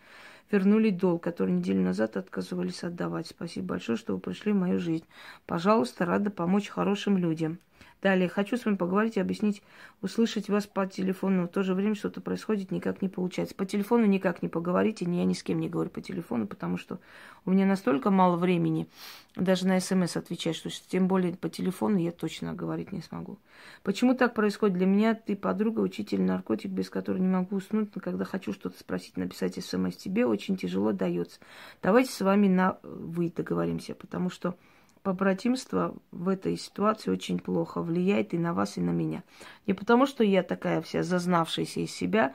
[0.50, 3.28] вернули долг, который неделю назад отказывались отдавать.
[3.28, 5.04] Спасибо большое, что вы пришли в мою жизнь.
[5.46, 7.60] Пожалуйста, рада помочь хорошим людям.
[8.04, 9.62] Далее, хочу с вами поговорить и объяснить,
[10.02, 11.44] услышать вас по телефону.
[11.44, 13.54] В то же время что-то происходит, никак не получается.
[13.54, 17.00] По телефону никак не поговорите, я ни с кем не говорю по телефону, потому что
[17.46, 18.88] у меня настолько мало времени
[19.36, 23.38] даже на смс отвечать, что тем более по телефону я точно говорить не смогу.
[23.82, 24.76] Почему так происходит?
[24.76, 28.78] Для меня ты подруга, учитель, наркотик, без которой не могу уснуть, но когда хочу что-то
[28.78, 31.40] спросить, написать смс тебе, очень тяжело дается.
[31.82, 34.56] Давайте с вами на вы договоримся, потому что
[35.04, 39.22] побратимство в этой ситуации очень плохо влияет и на вас, и на меня.
[39.66, 42.34] Не потому, что я такая вся зазнавшаяся из себя,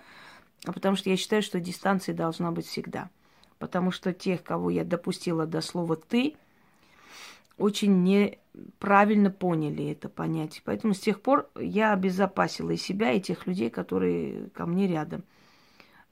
[0.66, 3.10] а потому что я считаю, что дистанция должна быть всегда.
[3.58, 6.36] Потому что тех, кого я допустила до слова «ты»,
[7.58, 10.62] очень неправильно поняли это понятие.
[10.64, 15.24] Поэтому с тех пор я обезопасила и себя, и тех людей, которые ко мне рядом–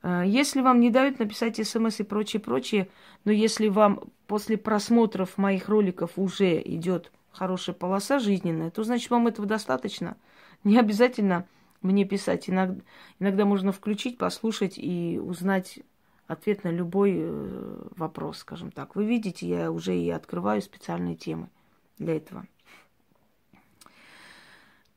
[0.03, 2.89] если вам не дают написать смс и прочее, прочее,
[3.25, 9.27] но если вам после просмотров моих роликов уже идет хорошая полоса жизненная, то значит вам
[9.27, 10.17] этого достаточно.
[10.63, 11.47] Не обязательно
[11.81, 12.49] мне писать.
[12.49, 12.81] Иногда,
[13.19, 15.79] иногда можно включить, послушать и узнать
[16.27, 18.95] ответ на любой э, вопрос, скажем так.
[18.95, 21.49] Вы видите, я уже и открываю специальные темы
[21.97, 22.45] для этого.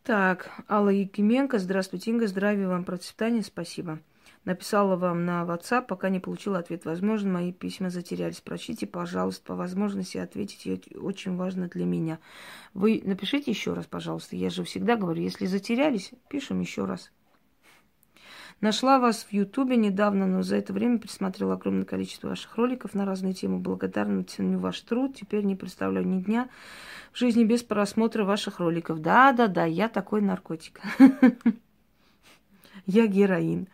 [0.03, 4.01] Так, Алла Якименко, здравствуйте, Инга, здравия вам, процветания, спасибо.
[4.45, 6.87] Написала вам на WhatsApp, пока не получила ответ.
[6.87, 8.41] Возможно, мои письма затерялись.
[8.41, 10.89] Прочтите, пожалуйста, по возможности ответить.
[10.97, 12.19] Очень важно для меня.
[12.73, 14.37] Вы напишите еще раз, пожалуйста.
[14.37, 17.11] Я же всегда говорю, если затерялись, пишем еще раз.
[18.63, 23.07] Нашла вас в Ютубе недавно, но за это время присмотрела огромное количество ваших роликов на
[23.07, 23.59] разные темы.
[23.59, 25.17] Благодарна ценю ваш труд.
[25.17, 26.49] Теперь не представляю ни дня
[27.13, 29.01] в жизни без просмотра ваших роликов.
[29.01, 30.81] Да, да, да, я такой наркотик.
[32.87, 33.69] Я героин.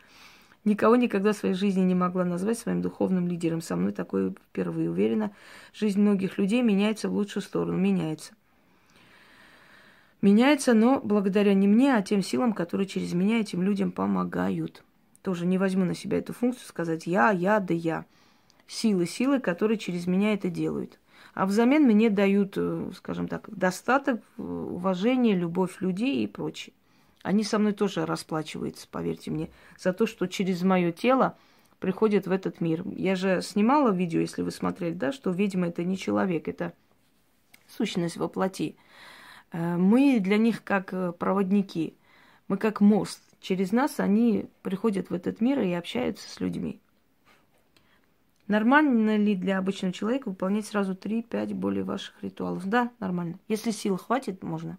[0.67, 3.61] Никого никогда в своей жизни не могла назвать своим духовным лидером.
[3.61, 5.31] Со мной такое впервые уверена.
[5.73, 7.79] Жизнь многих людей меняется в лучшую сторону.
[7.79, 8.35] Меняется.
[10.21, 14.83] Меняется, но благодаря не мне, а тем силам, которые через меня этим людям помогают.
[15.23, 18.05] Тоже не возьму на себя эту функцию сказать я, я, да я.
[18.67, 20.99] Силы, силы, которые через меня это делают.
[21.35, 26.75] А взамен мне дают, э, скажем так, достаток, э, уважение, любовь людей и прочее.
[27.27, 31.37] Они со мной тоже расплачиваются, поверьте мне, за то, что через мое тело
[31.81, 32.85] приходят в этот мир.
[32.87, 36.73] Я же снимала видео, если вы смотрели, да, что ведьма это не человек, это
[37.67, 38.77] сущность во плоти.
[39.51, 41.97] Э, мы для них как э, проводники,
[42.47, 43.21] мы как мост.
[43.41, 46.81] Через нас они приходят в этот мир и общаются с людьми.
[48.47, 52.65] Нормально ли для обычного человека выполнять сразу 3-5 более ваших ритуалов?
[52.67, 53.41] Да, нормально.
[53.49, 54.79] Если сил хватит, можно.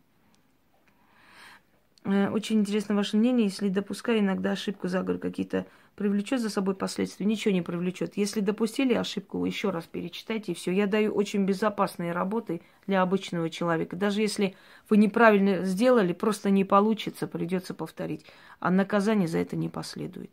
[2.07, 5.65] Э, очень интересно ваше мнение, если допуская иногда ошибку, заговор какие-то,
[5.95, 7.25] привлечет за собой последствия?
[7.25, 8.15] Ничего не привлечет.
[8.15, 10.71] Если допустили ошибку, еще раз перечитайте, и все.
[10.71, 13.97] Я даю очень безопасные работы для обычного человека.
[13.97, 14.55] Даже если
[14.89, 18.25] вы неправильно сделали, просто не получится, придется повторить.
[18.61, 20.31] А наказание за это не последует.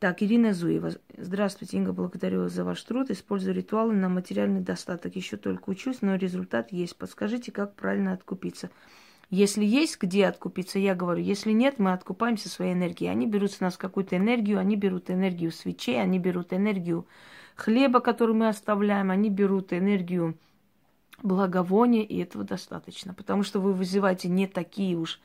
[0.00, 0.94] Так, Ирина Зуева.
[1.16, 3.10] Здравствуйте, Инга, благодарю вас за ваш труд.
[3.10, 5.14] Использую ритуалы на материальный достаток.
[5.14, 6.96] Еще только учусь, но результат есть.
[6.96, 8.70] Подскажите, как правильно откупиться.
[9.30, 13.10] Если есть где откупиться, я говорю, если нет, мы откупаемся своей энергией.
[13.10, 17.06] Они берут с нас какую-то энергию, они берут энергию свечей, они берут энергию
[17.54, 20.38] хлеба, который мы оставляем, они берут энергию
[21.22, 23.12] благовония, и этого достаточно.
[23.12, 25.20] Потому что вы вызываете не такие уж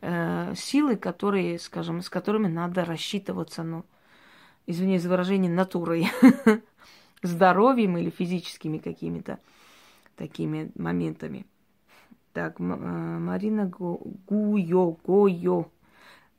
[0.00, 3.84] э, силы, которые, скажем, с которыми надо рассчитываться, ну,
[4.66, 6.08] извиняюсь за выражение, натурой,
[7.22, 9.40] здоровьем или физическими какими-то
[10.16, 11.44] такими моментами.
[12.36, 15.70] Так, э, Марина Гуйо, Гойо.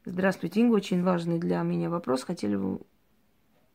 [0.06, 0.76] Здравствуйте, Инга.
[0.76, 2.22] Очень важный для меня вопрос.
[2.22, 2.82] Хотели вы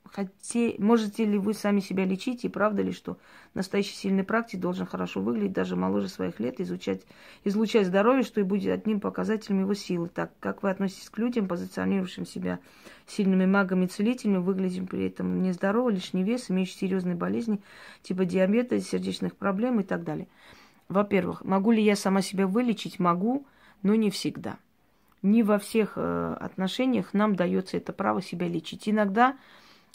[0.04, 0.76] Хоте...
[0.78, 2.44] Можете ли вы сами себя лечить?
[2.44, 3.18] И правда ли, что
[3.54, 7.02] настоящий сильный практик должен хорошо выглядеть, даже моложе своих лет, изучать,
[7.42, 10.08] излучать здоровье, что и будет одним показателем его силы?
[10.08, 12.60] Так, как вы относитесь к людям, позиционирующим себя
[13.04, 17.60] сильными магами и целителями, выглядим при этом нездорово, лишний вес, имеющий серьезные болезни,
[18.02, 20.28] типа диабета, сердечных проблем и так далее?
[20.92, 22.98] Во-первых, могу ли я сама себя вылечить?
[22.98, 23.46] Могу,
[23.82, 24.58] но не всегда.
[25.22, 28.88] Не во всех э, отношениях нам дается это право себя лечить.
[28.88, 29.36] Иногда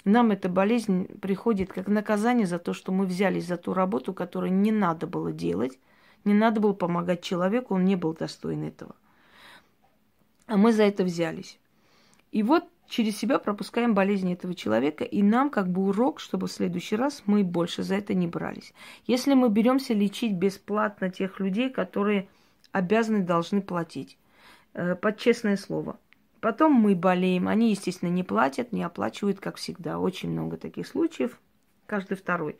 [0.05, 4.53] нам эта болезнь приходит как наказание за то, что мы взялись за ту работу, которую
[4.53, 5.77] не надо было делать,
[6.23, 8.95] не надо было помогать человеку, он не был достоин этого.
[10.47, 11.60] А мы за это взялись.
[12.31, 16.52] И вот через себя пропускаем болезни этого человека, и нам как бы урок, чтобы в
[16.52, 18.73] следующий раз мы больше за это не брались.
[19.06, 22.30] Если мы беремся лечить бесплатно тех людей, которые
[22.71, 24.17] обязаны, должны платить,
[24.73, 26.00] э, под честное слово.
[26.39, 30.00] Потом мы болеем, они, естественно, не платят, не оплачивают, как всегда.
[30.00, 31.39] Очень много таких случаев,
[31.88, 32.58] каждый второй.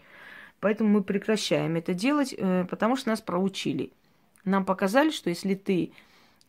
[0.60, 3.92] Поэтому мы прекращаем это делать, э, потому что нас проучили.
[4.44, 5.92] Нам показали, что если ты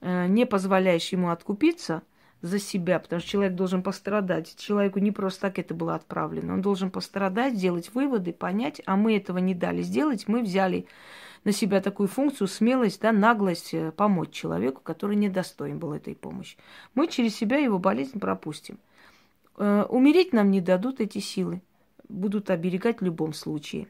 [0.01, 2.03] э, не позволяешь ему откупиться–
[2.40, 4.55] за себя, потому что человек должен пострадать.
[4.57, 6.55] Человеку не просто так это было отправлено.
[6.55, 10.29] Он должен пострадать, сделать выводы, понять, а мы этого не дали сделать.
[10.29, 10.87] Мы взяли
[11.44, 16.57] на себя такую функцию, смелость, да, наглость э, помочь человеку, который недостоин был этой помощи.
[16.94, 18.79] Мы через себя его болезнь пропустим.
[19.57, 21.61] Э, умереть нам не дадут эти силы.
[22.09, 23.88] Будут оберегать в любом случае.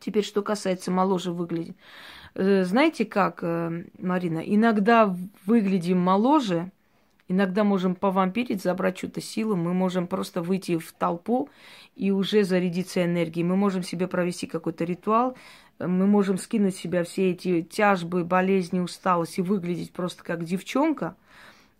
[0.00, 1.76] Теперь, что касается моложе выглядеть.
[2.34, 6.70] Э, знаете как, Марина, иногда выглядим моложе,
[7.28, 11.50] Иногда можем повампирить, забрать чью-то силу, мы можем просто выйти в толпу
[11.94, 13.44] и уже зарядиться энергией.
[13.44, 15.36] Мы можем себе провести какой-то ритуал,
[15.78, 21.16] мы можем скинуть с себя все эти тяжбы, болезни, усталость и выглядеть просто как девчонка.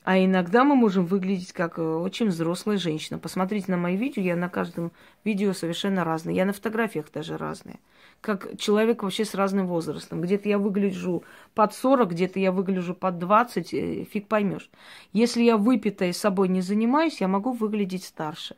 [0.04, 3.18] А иногда мы можем выглядеть как э, очень взрослая женщина.
[3.18, 4.92] Посмотрите на мои видео, я на каждом
[5.24, 6.34] видео совершенно разная.
[6.34, 7.78] Я на фотографиях даже разная
[8.20, 10.20] как человек вообще с разным возрастом.
[10.20, 11.22] Где-то я выгляжу
[11.54, 14.70] под 40, где-то я выгляжу под 20, э, фиг поймешь.
[15.12, 18.56] Если я выпитая собой не занимаюсь, я могу выглядеть старше.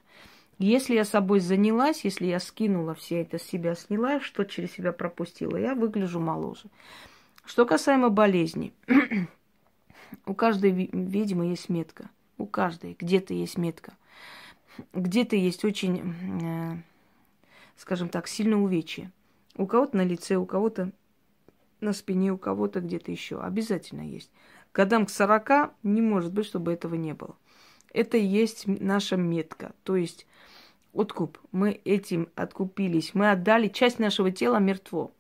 [0.58, 4.92] Если я собой занялась, если я скинула все это с себя, сняла, что через себя
[4.92, 6.64] пропустила, я выгляжу моложе.
[7.44, 8.72] Что касаемо болезни.
[10.26, 12.11] У каждой ведьмы есть метка.
[12.36, 13.94] У каждой где-то есть метка.
[14.92, 16.76] Где-то есть очень, э,
[17.76, 19.11] скажем так, сильное увечье.
[19.61, 20.90] У кого-то на лице, у кого-то
[21.82, 23.42] на спине, у кого-то где-то еще.
[23.42, 24.30] Обязательно есть.
[24.72, 27.36] Годам к 40 не может быть, чтобы этого не было.
[27.92, 29.74] Это и есть наша метка.
[29.82, 30.26] То есть
[30.94, 31.36] откуп.
[31.52, 33.12] Мы этим откупились.
[33.12, 35.12] Мы отдали часть нашего тела мертво.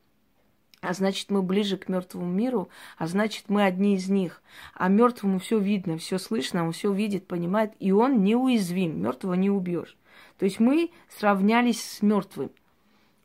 [0.80, 4.42] А значит, мы ближе к мертвому миру, а значит, мы одни из них.
[4.72, 9.02] А мертвому все видно, все слышно, он все видит, понимает, и он неуязвим.
[9.02, 9.98] Мертвого не убьешь.
[10.38, 12.50] То есть мы сравнялись с мертвым.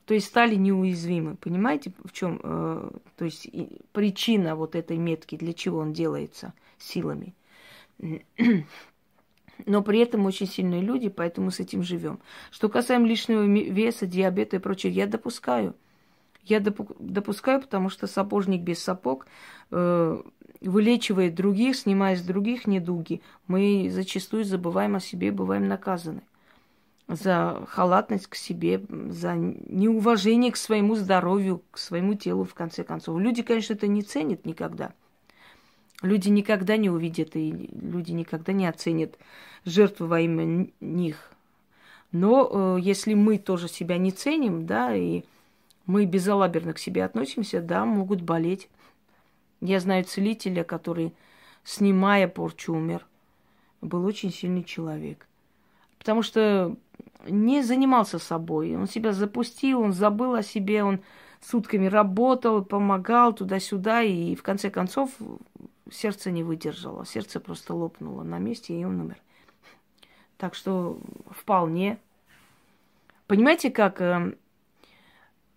[0.05, 1.35] То есть стали неуязвимы.
[1.35, 3.49] Понимаете, в чем э, то есть
[3.91, 7.33] причина вот этой метки, для чего он делается силами.
[9.65, 12.19] Но при этом очень сильные люди, поэтому с этим живем.
[12.51, 15.75] Что касаемо лишнего веса, диабета и прочее, я допускаю.
[16.43, 19.25] Я допускаю, потому что сапожник без сапог
[19.71, 20.21] э,
[20.61, 23.21] вылечивает других, снимая с других недуги.
[23.47, 26.21] Мы зачастую забываем о себе, бываем наказаны
[27.07, 33.19] за халатность к себе, за неуважение к своему здоровью, к своему телу, в конце концов.
[33.19, 34.93] Люди, конечно, это не ценят никогда.
[36.01, 39.17] Люди никогда не увидят, и люди никогда не оценят
[39.63, 41.31] жертву во имя них.
[42.11, 45.23] Но э, если мы тоже себя не ценим, да, и
[45.85, 48.69] мы безалаберно к себе относимся, да, могут болеть.
[49.61, 51.13] Я знаю целителя, который,
[51.63, 53.05] снимая порчу, умер.
[53.81, 55.27] Был очень сильный человек.
[55.97, 56.75] Потому что
[57.27, 58.75] не занимался собой.
[58.75, 61.01] Он себя запустил, он забыл о себе, он
[61.41, 65.11] сутками работал, помогал туда-сюда, и в конце концов
[65.91, 67.05] сердце не выдержало.
[67.05, 69.17] Сердце просто лопнуло на месте, и он умер.
[70.37, 70.99] Так что
[71.29, 71.97] вполне.
[73.27, 74.35] Понимаете, как э,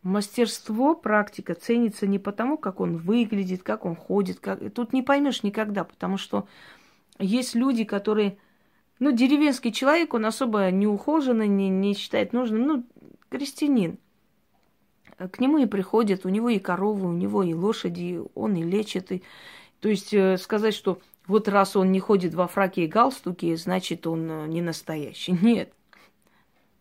[0.03, 4.41] мастерство, практика ценится не потому, как он выглядит, как он ходит.
[4.41, 4.73] Как...
[4.73, 6.47] Тут не поймешь никогда, потому что
[7.19, 8.39] есть люди, которые
[8.99, 12.67] ну, деревенский человек, он особо не ухоженный, не, не считает нужным.
[12.67, 12.87] Ну,
[13.29, 13.99] крестьянин.
[15.17, 19.11] К нему и приходят, у него и коровы, у него и лошади, он и лечит.
[19.13, 19.23] И...
[19.81, 24.07] То есть э, сказать, что вот раз он не ходит во фраке и галстуке, значит,
[24.07, 25.33] он э, не настоящий.
[25.43, 25.73] Нет.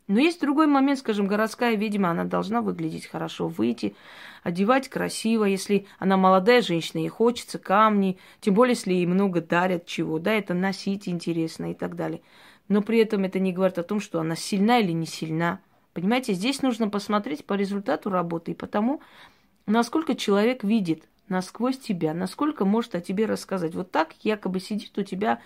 [0.08, 3.94] Но есть другой момент, скажем, городская ведьма, она должна выглядеть хорошо, выйти,
[4.42, 9.86] одевать красиво, если она молодая женщина, ей хочется камни, тем более, если ей много дарят
[9.86, 12.22] чего, да, это носить интересно и так далее.
[12.70, 15.60] Но при этом это не говорит о том, что она сильна или не сильна.
[15.94, 19.02] Понимаете, здесь нужно посмотреть по результату работы и потому,
[19.66, 23.76] насколько человек видит насквозь тебя, насколько может о тебе рассказать.
[23.76, 25.42] Вот так якобы сидит у тебя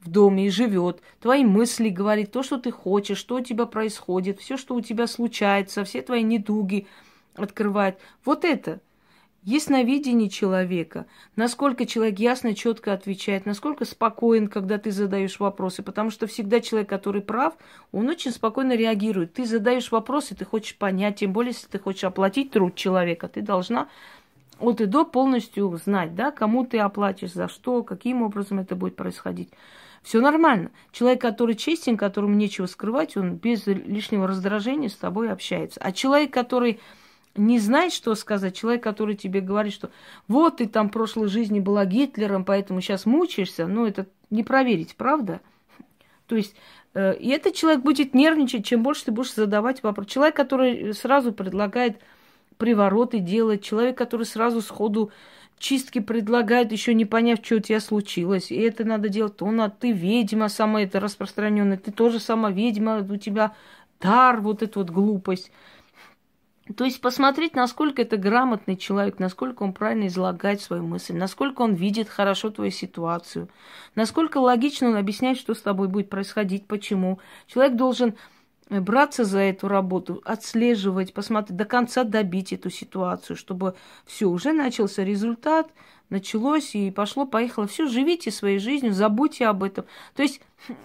[0.00, 4.40] в доме и живет, твои мысли говорит, то, что ты хочешь, что у тебя происходит,
[4.40, 6.86] все, что у тебя случается, все твои недуги
[7.34, 7.98] открывает.
[8.24, 8.80] Вот это
[9.46, 11.06] ясновидение человека,
[11.36, 16.88] насколько человек ясно, четко отвечает, насколько спокоен, когда ты задаешь вопросы, потому что всегда человек,
[16.88, 17.54] который прав,
[17.92, 19.34] он очень спокойно реагирует.
[19.34, 23.40] Ты задаешь вопросы, ты хочешь понять, тем более, если ты хочешь оплатить труд человека, ты
[23.40, 23.88] должна
[24.58, 28.96] от и до полностью знать, да, кому ты оплатишь, за что, каким образом это будет
[28.96, 29.50] происходить.
[30.02, 30.70] Все нормально.
[30.92, 35.80] Человек, который честен, которому нечего скрывать, он без лишнего раздражения с тобой общается.
[35.82, 36.80] А человек, который
[37.34, 39.90] не знает, что сказать, человек, который тебе говорит, что
[40.28, 44.96] вот ты там в прошлой жизни была Гитлером, поэтому сейчас мучаешься, ну, это не проверить,
[44.96, 45.40] правда?
[46.26, 46.54] То есть,
[46.94, 50.06] э, и этот человек будет нервничать, чем больше ты будешь задавать вопрос.
[50.06, 51.98] Человек, который сразу предлагает
[52.58, 55.10] привороты делать, человек, который сразу сходу
[55.58, 58.50] чистки предлагает, еще не поняв, что у тебя случилось.
[58.50, 59.40] И это надо делать.
[59.40, 63.54] Он, а ты ведьма самая это распространенная, ты тоже сама ведьма, у тебя
[64.00, 65.50] дар, вот эта вот глупость.
[66.76, 71.74] То есть посмотреть, насколько это грамотный человек, насколько он правильно излагает свою мысль, насколько он
[71.74, 73.48] видит хорошо твою ситуацию,
[73.94, 77.20] насколько логично он объясняет, что с тобой будет происходить, почему.
[77.46, 78.16] Человек должен
[78.68, 85.04] браться за эту работу, отслеживать, посмотреть, до конца добить эту ситуацию, чтобы все, уже начался
[85.04, 85.70] результат,
[86.10, 87.66] началось и пошло, поехало.
[87.66, 89.84] Все, живите своей жизнью, забудьте об этом.
[90.14, 90.40] То есть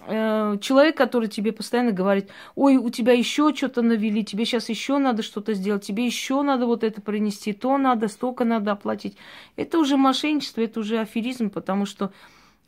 [0.06, 4.98] э, человек, который тебе постоянно говорит, ой, у тебя еще что-то навели, тебе сейчас еще
[4.98, 9.16] надо что-то сделать, тебе еще надо вот это принести, то надо, столько надо оплатить.
[9.56, 12.12] Это уже мошенничество, это уже аферизм, потому что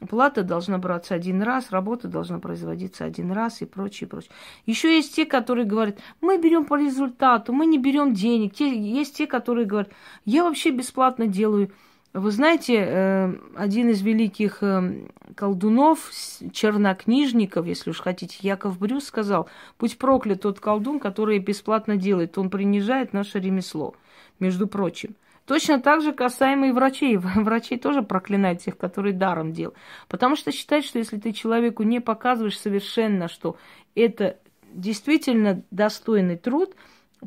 [0.08, 4.32] Плата должна браться один раз, работа должна производиться один раз и прочее, прочее.
[4.66, 8.54] Еще есть те, которые говорят, мы берем по результату, мы не берем денег.
[8.54, 9.90] Те, есть те, которые говорят,
[10.24, 11.70] я вообще бесплатно делаю.
[12.12, 16.10] Вы знаете, э, один из великих э, колдунов,
[16.52, 22.50] чернокнижников, если уж хотите, Яков Брюс сказал, пусть проклят тот колдун, который бесплатно делает, он
[22.50, 23.94] принижает наше ремесло,
[24.38, 25.16] между прочим.
[25.46, 27.16] Точно так же касаемо и врачей.
[27.18, 29.76] Врачи тоже проклинают тех, которые даром делают.
[30.08, 33.56] Потому что считают, что если ты человеку не показываешь совершенно, что
[33.94, 34.38] это
[34.72, 36.74] действительно достойный труд,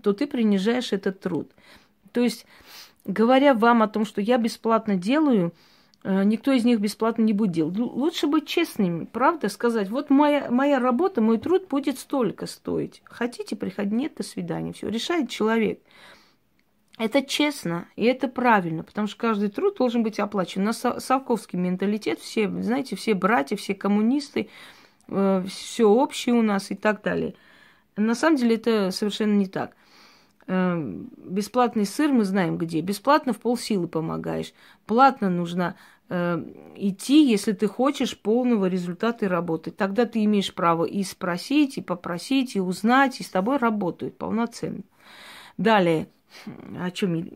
[0.02, 1.52] то ты принижаешь этот труд.
[2.12, 2.46] То есть,
[3.06, 5.54] говоря вам о том, что я бесплатно делаю,
[6.04, 7.78] э, никто из них бесплатно не будет делать.
[7.78, 13.02] Лучше быть честными, правда, сказать, вот моя, моя работа, мой труд будет столько стоить.
[13.06, 14.74] Хотите, приходить, нет, до свидания.
[14.74, 15.80] Все, решает человек.
[16.98, 20.64] Это честно, и это правильно, потому что каждый труд должен быть оплачен.
[20.64, 24.50] У нас совковский менталитет, все, знаете, все братья, все коммунисты,
[25.08, 27.36] э, все общее у нас и так далее.
[27.98, 29.76] На самом деле это совершенно не так.
[30.48, 30.76] Э,
[31.18, 32.82] бесплатный сыр мы знаем где.
[32.82, 34.54] Бесплатно в полсилы помогаешь.
[34.88, 35.76] Платно нужно
[36.10, 36.44] э,
[36.78, 39.78] идти, если ты хочешь полного результата и работать.
[39.78, 44.82] Тогда ты имеешь право и спросить, и попросить, и узнать, и с тобой работают полноценно.
[45.58, 46.10] Далее–
[46.80, 47.30] о чем?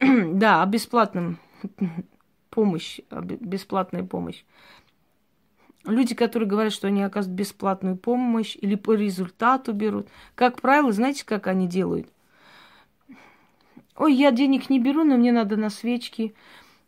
[0.38, 1.38] да, о бесплатном
[2.50, 4.44] помощь, бесплатная помощь.
[5.84, 11.24] Люди, которые говорят, что они оказывают бесплатную помощь или по результату берут, как правило, знаете,
[11.24, 12.08] как они делают?
[13.96, 16.34] Ой, я денег не беру, но мне надо на свечки.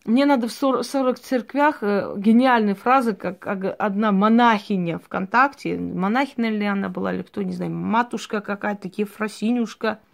[0.05, 3.47] Мне надо в 40, 40 церквях, э, гениальная фраза, как
[3.79, 10.01] одна монахиня ВКонтакте, монахиня ли она была, или кто, не знаю, матушка какая-то, Ефросинюшка–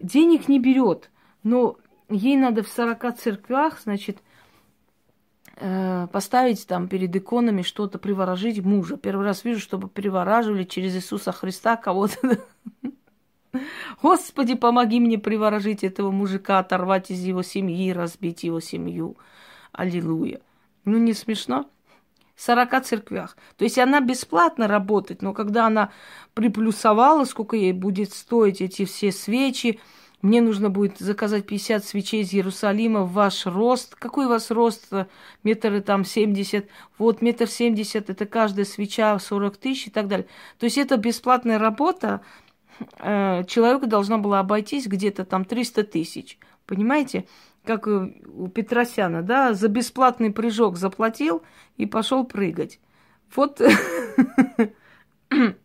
[0.00, 1.10] денег не берет,
[1.42, 1.76] но
[2.08, 4.18] ей надо в 40 церквях, значит,
[5.56, 8.96] э, поставить там перед иконами что-то, приворожить мужа.
[8.96, 12.38] Первый раз вижу, чтобы привораживали через Иисуса Христа кого-то.
[14.02, 19.16] Господи, помоги мне приворожить этого мужика, оторвать из его семьи, разбить его семью.
[19.72, 20.40] Аллилуйя.
[20.84, 21.68] Ну, не смешно?
[22.36, 23.36] 40 церквях.
[23.56, 25.90] То есть она бесплатно работает, но когда она
[26.34, 29.80] приплюсовала, сколько ей будет стоить эти все свечи,
[30.22, 33.94] мне нужно будет заказать 50 свечей из Иерусалима ваш рост.
[33.94, 34.90] Какой у вас рост?
[35.44, 36.66] Метры там 70.
[36.98, 40.26] Вот метр семьдесят, это каждая свеча 40 тысяч и так далее.
[40.58, 42.22] То есть это бесплатная работа.
[42.98, 46.38] Э, человеку должна была обойтись где-то там 300 тысяч.
[46.66, 47.26] Понимаете?
[47.66, 51.42] Как у Петросяна, да, за бесплатный прыжок заплатил
[51.76, 52.80] и пошел прыгать.
[53.34, 53.60] Вот.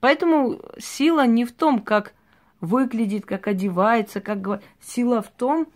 [0.00, 2.14] Поэтому сила не в том, как
[2.60, 4.62] выглядит, как одевается, как.
[4.80, 5.68] Сила в том,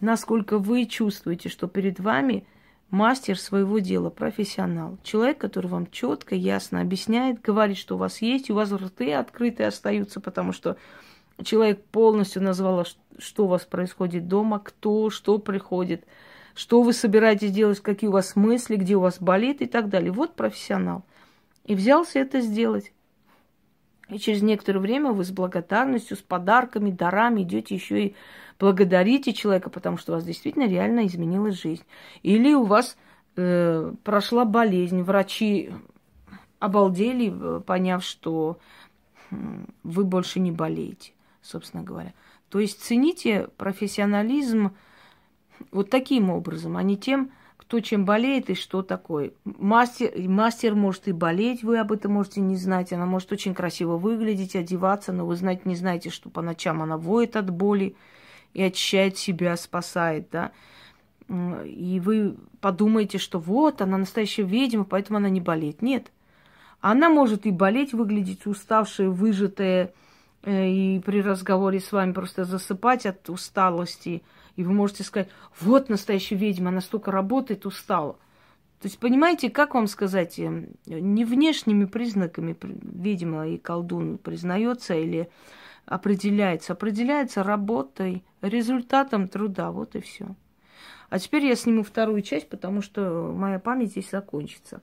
[0.00, 2.46] насколько вы чувствуете, что перед вами
[2.90, 4.98] мастер своего дела, профессионал.
[5.02, 9.68] Человек, который вам четко, ясно объясняет, говорит, что у вас есть, у вас рты открытые
[9.68, 10.76] остаются, потому что
[11.42, 12.84] человек полностью назвал,
[13.18, 16.04] что у вас происходит дома, кто, что приходит,
[16.54, 20.12] что вы собираетесь делать, какие у вас мысли, где у вас болит и так далее.
[20.12, 21.04] Вот профессионал.
[21.64, 22.92] И взялся это сделать.
[24.08, 28.16] И через некоторое время вы с благодарностью, с подарками, дарами идете еще и
[28.58, 31.84] благодарите человека, потому что у вас действительно реально изменилась жизнь.
[32.22, 32.96] Или у вас
[33.36, 35.72] э, прошла болезнь, врачи
[36.58, 38.58] обалдели, э, поняв, что
[39.30, 41.12] вы больше не болеете
[41.42, 42.14] собственно говоря.
[42.48, 44.72] То есть цените профессионализм
[45.70, 49.32] вот таким образом, а не тем, кто чем болеет и что такое.
[49.44, 52.92] Мастер, мастер может и болеть, вы об этом можете не знать.
[52.92, 56.98] Она может очень красиво выглядеть, одеваться, но вы знать не знаете, что по ночам она
[56.98, 57.96] воет от боли
[58.52, 60.52] и очищает себя, спасает, да.
[61.64, 65.80] И вы подумаете, что вот, она настоящая ведьма, поэтому она не болеет.
[65.80, 66.12] Нет.
[66.82, 69.94] Она может и болеть, выглядеть уставшая, выжатая,
[70.44, 74.22] и при разговоре с вами просто засыпать от усталости.
[74.56, 75.28] И вы можете сказать,
[75.60, 78.14] вот настоящая ведьма, она столько работает, устала.
[78.80, 85.30] То есть, понимаете, как вам сказать, э, не внешними признаками ведьма и колдун признается или
[85.86, 86.72] определяется.
[86.72, 90.34] Определяется работой, результатом труда, вот и все.
[91.10, 94.82] А теперь я сниму вторую часть, потому что моя память здесь закончится.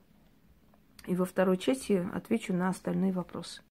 [1.06, 3.62] И во второй части отвечу на остальные вопросы.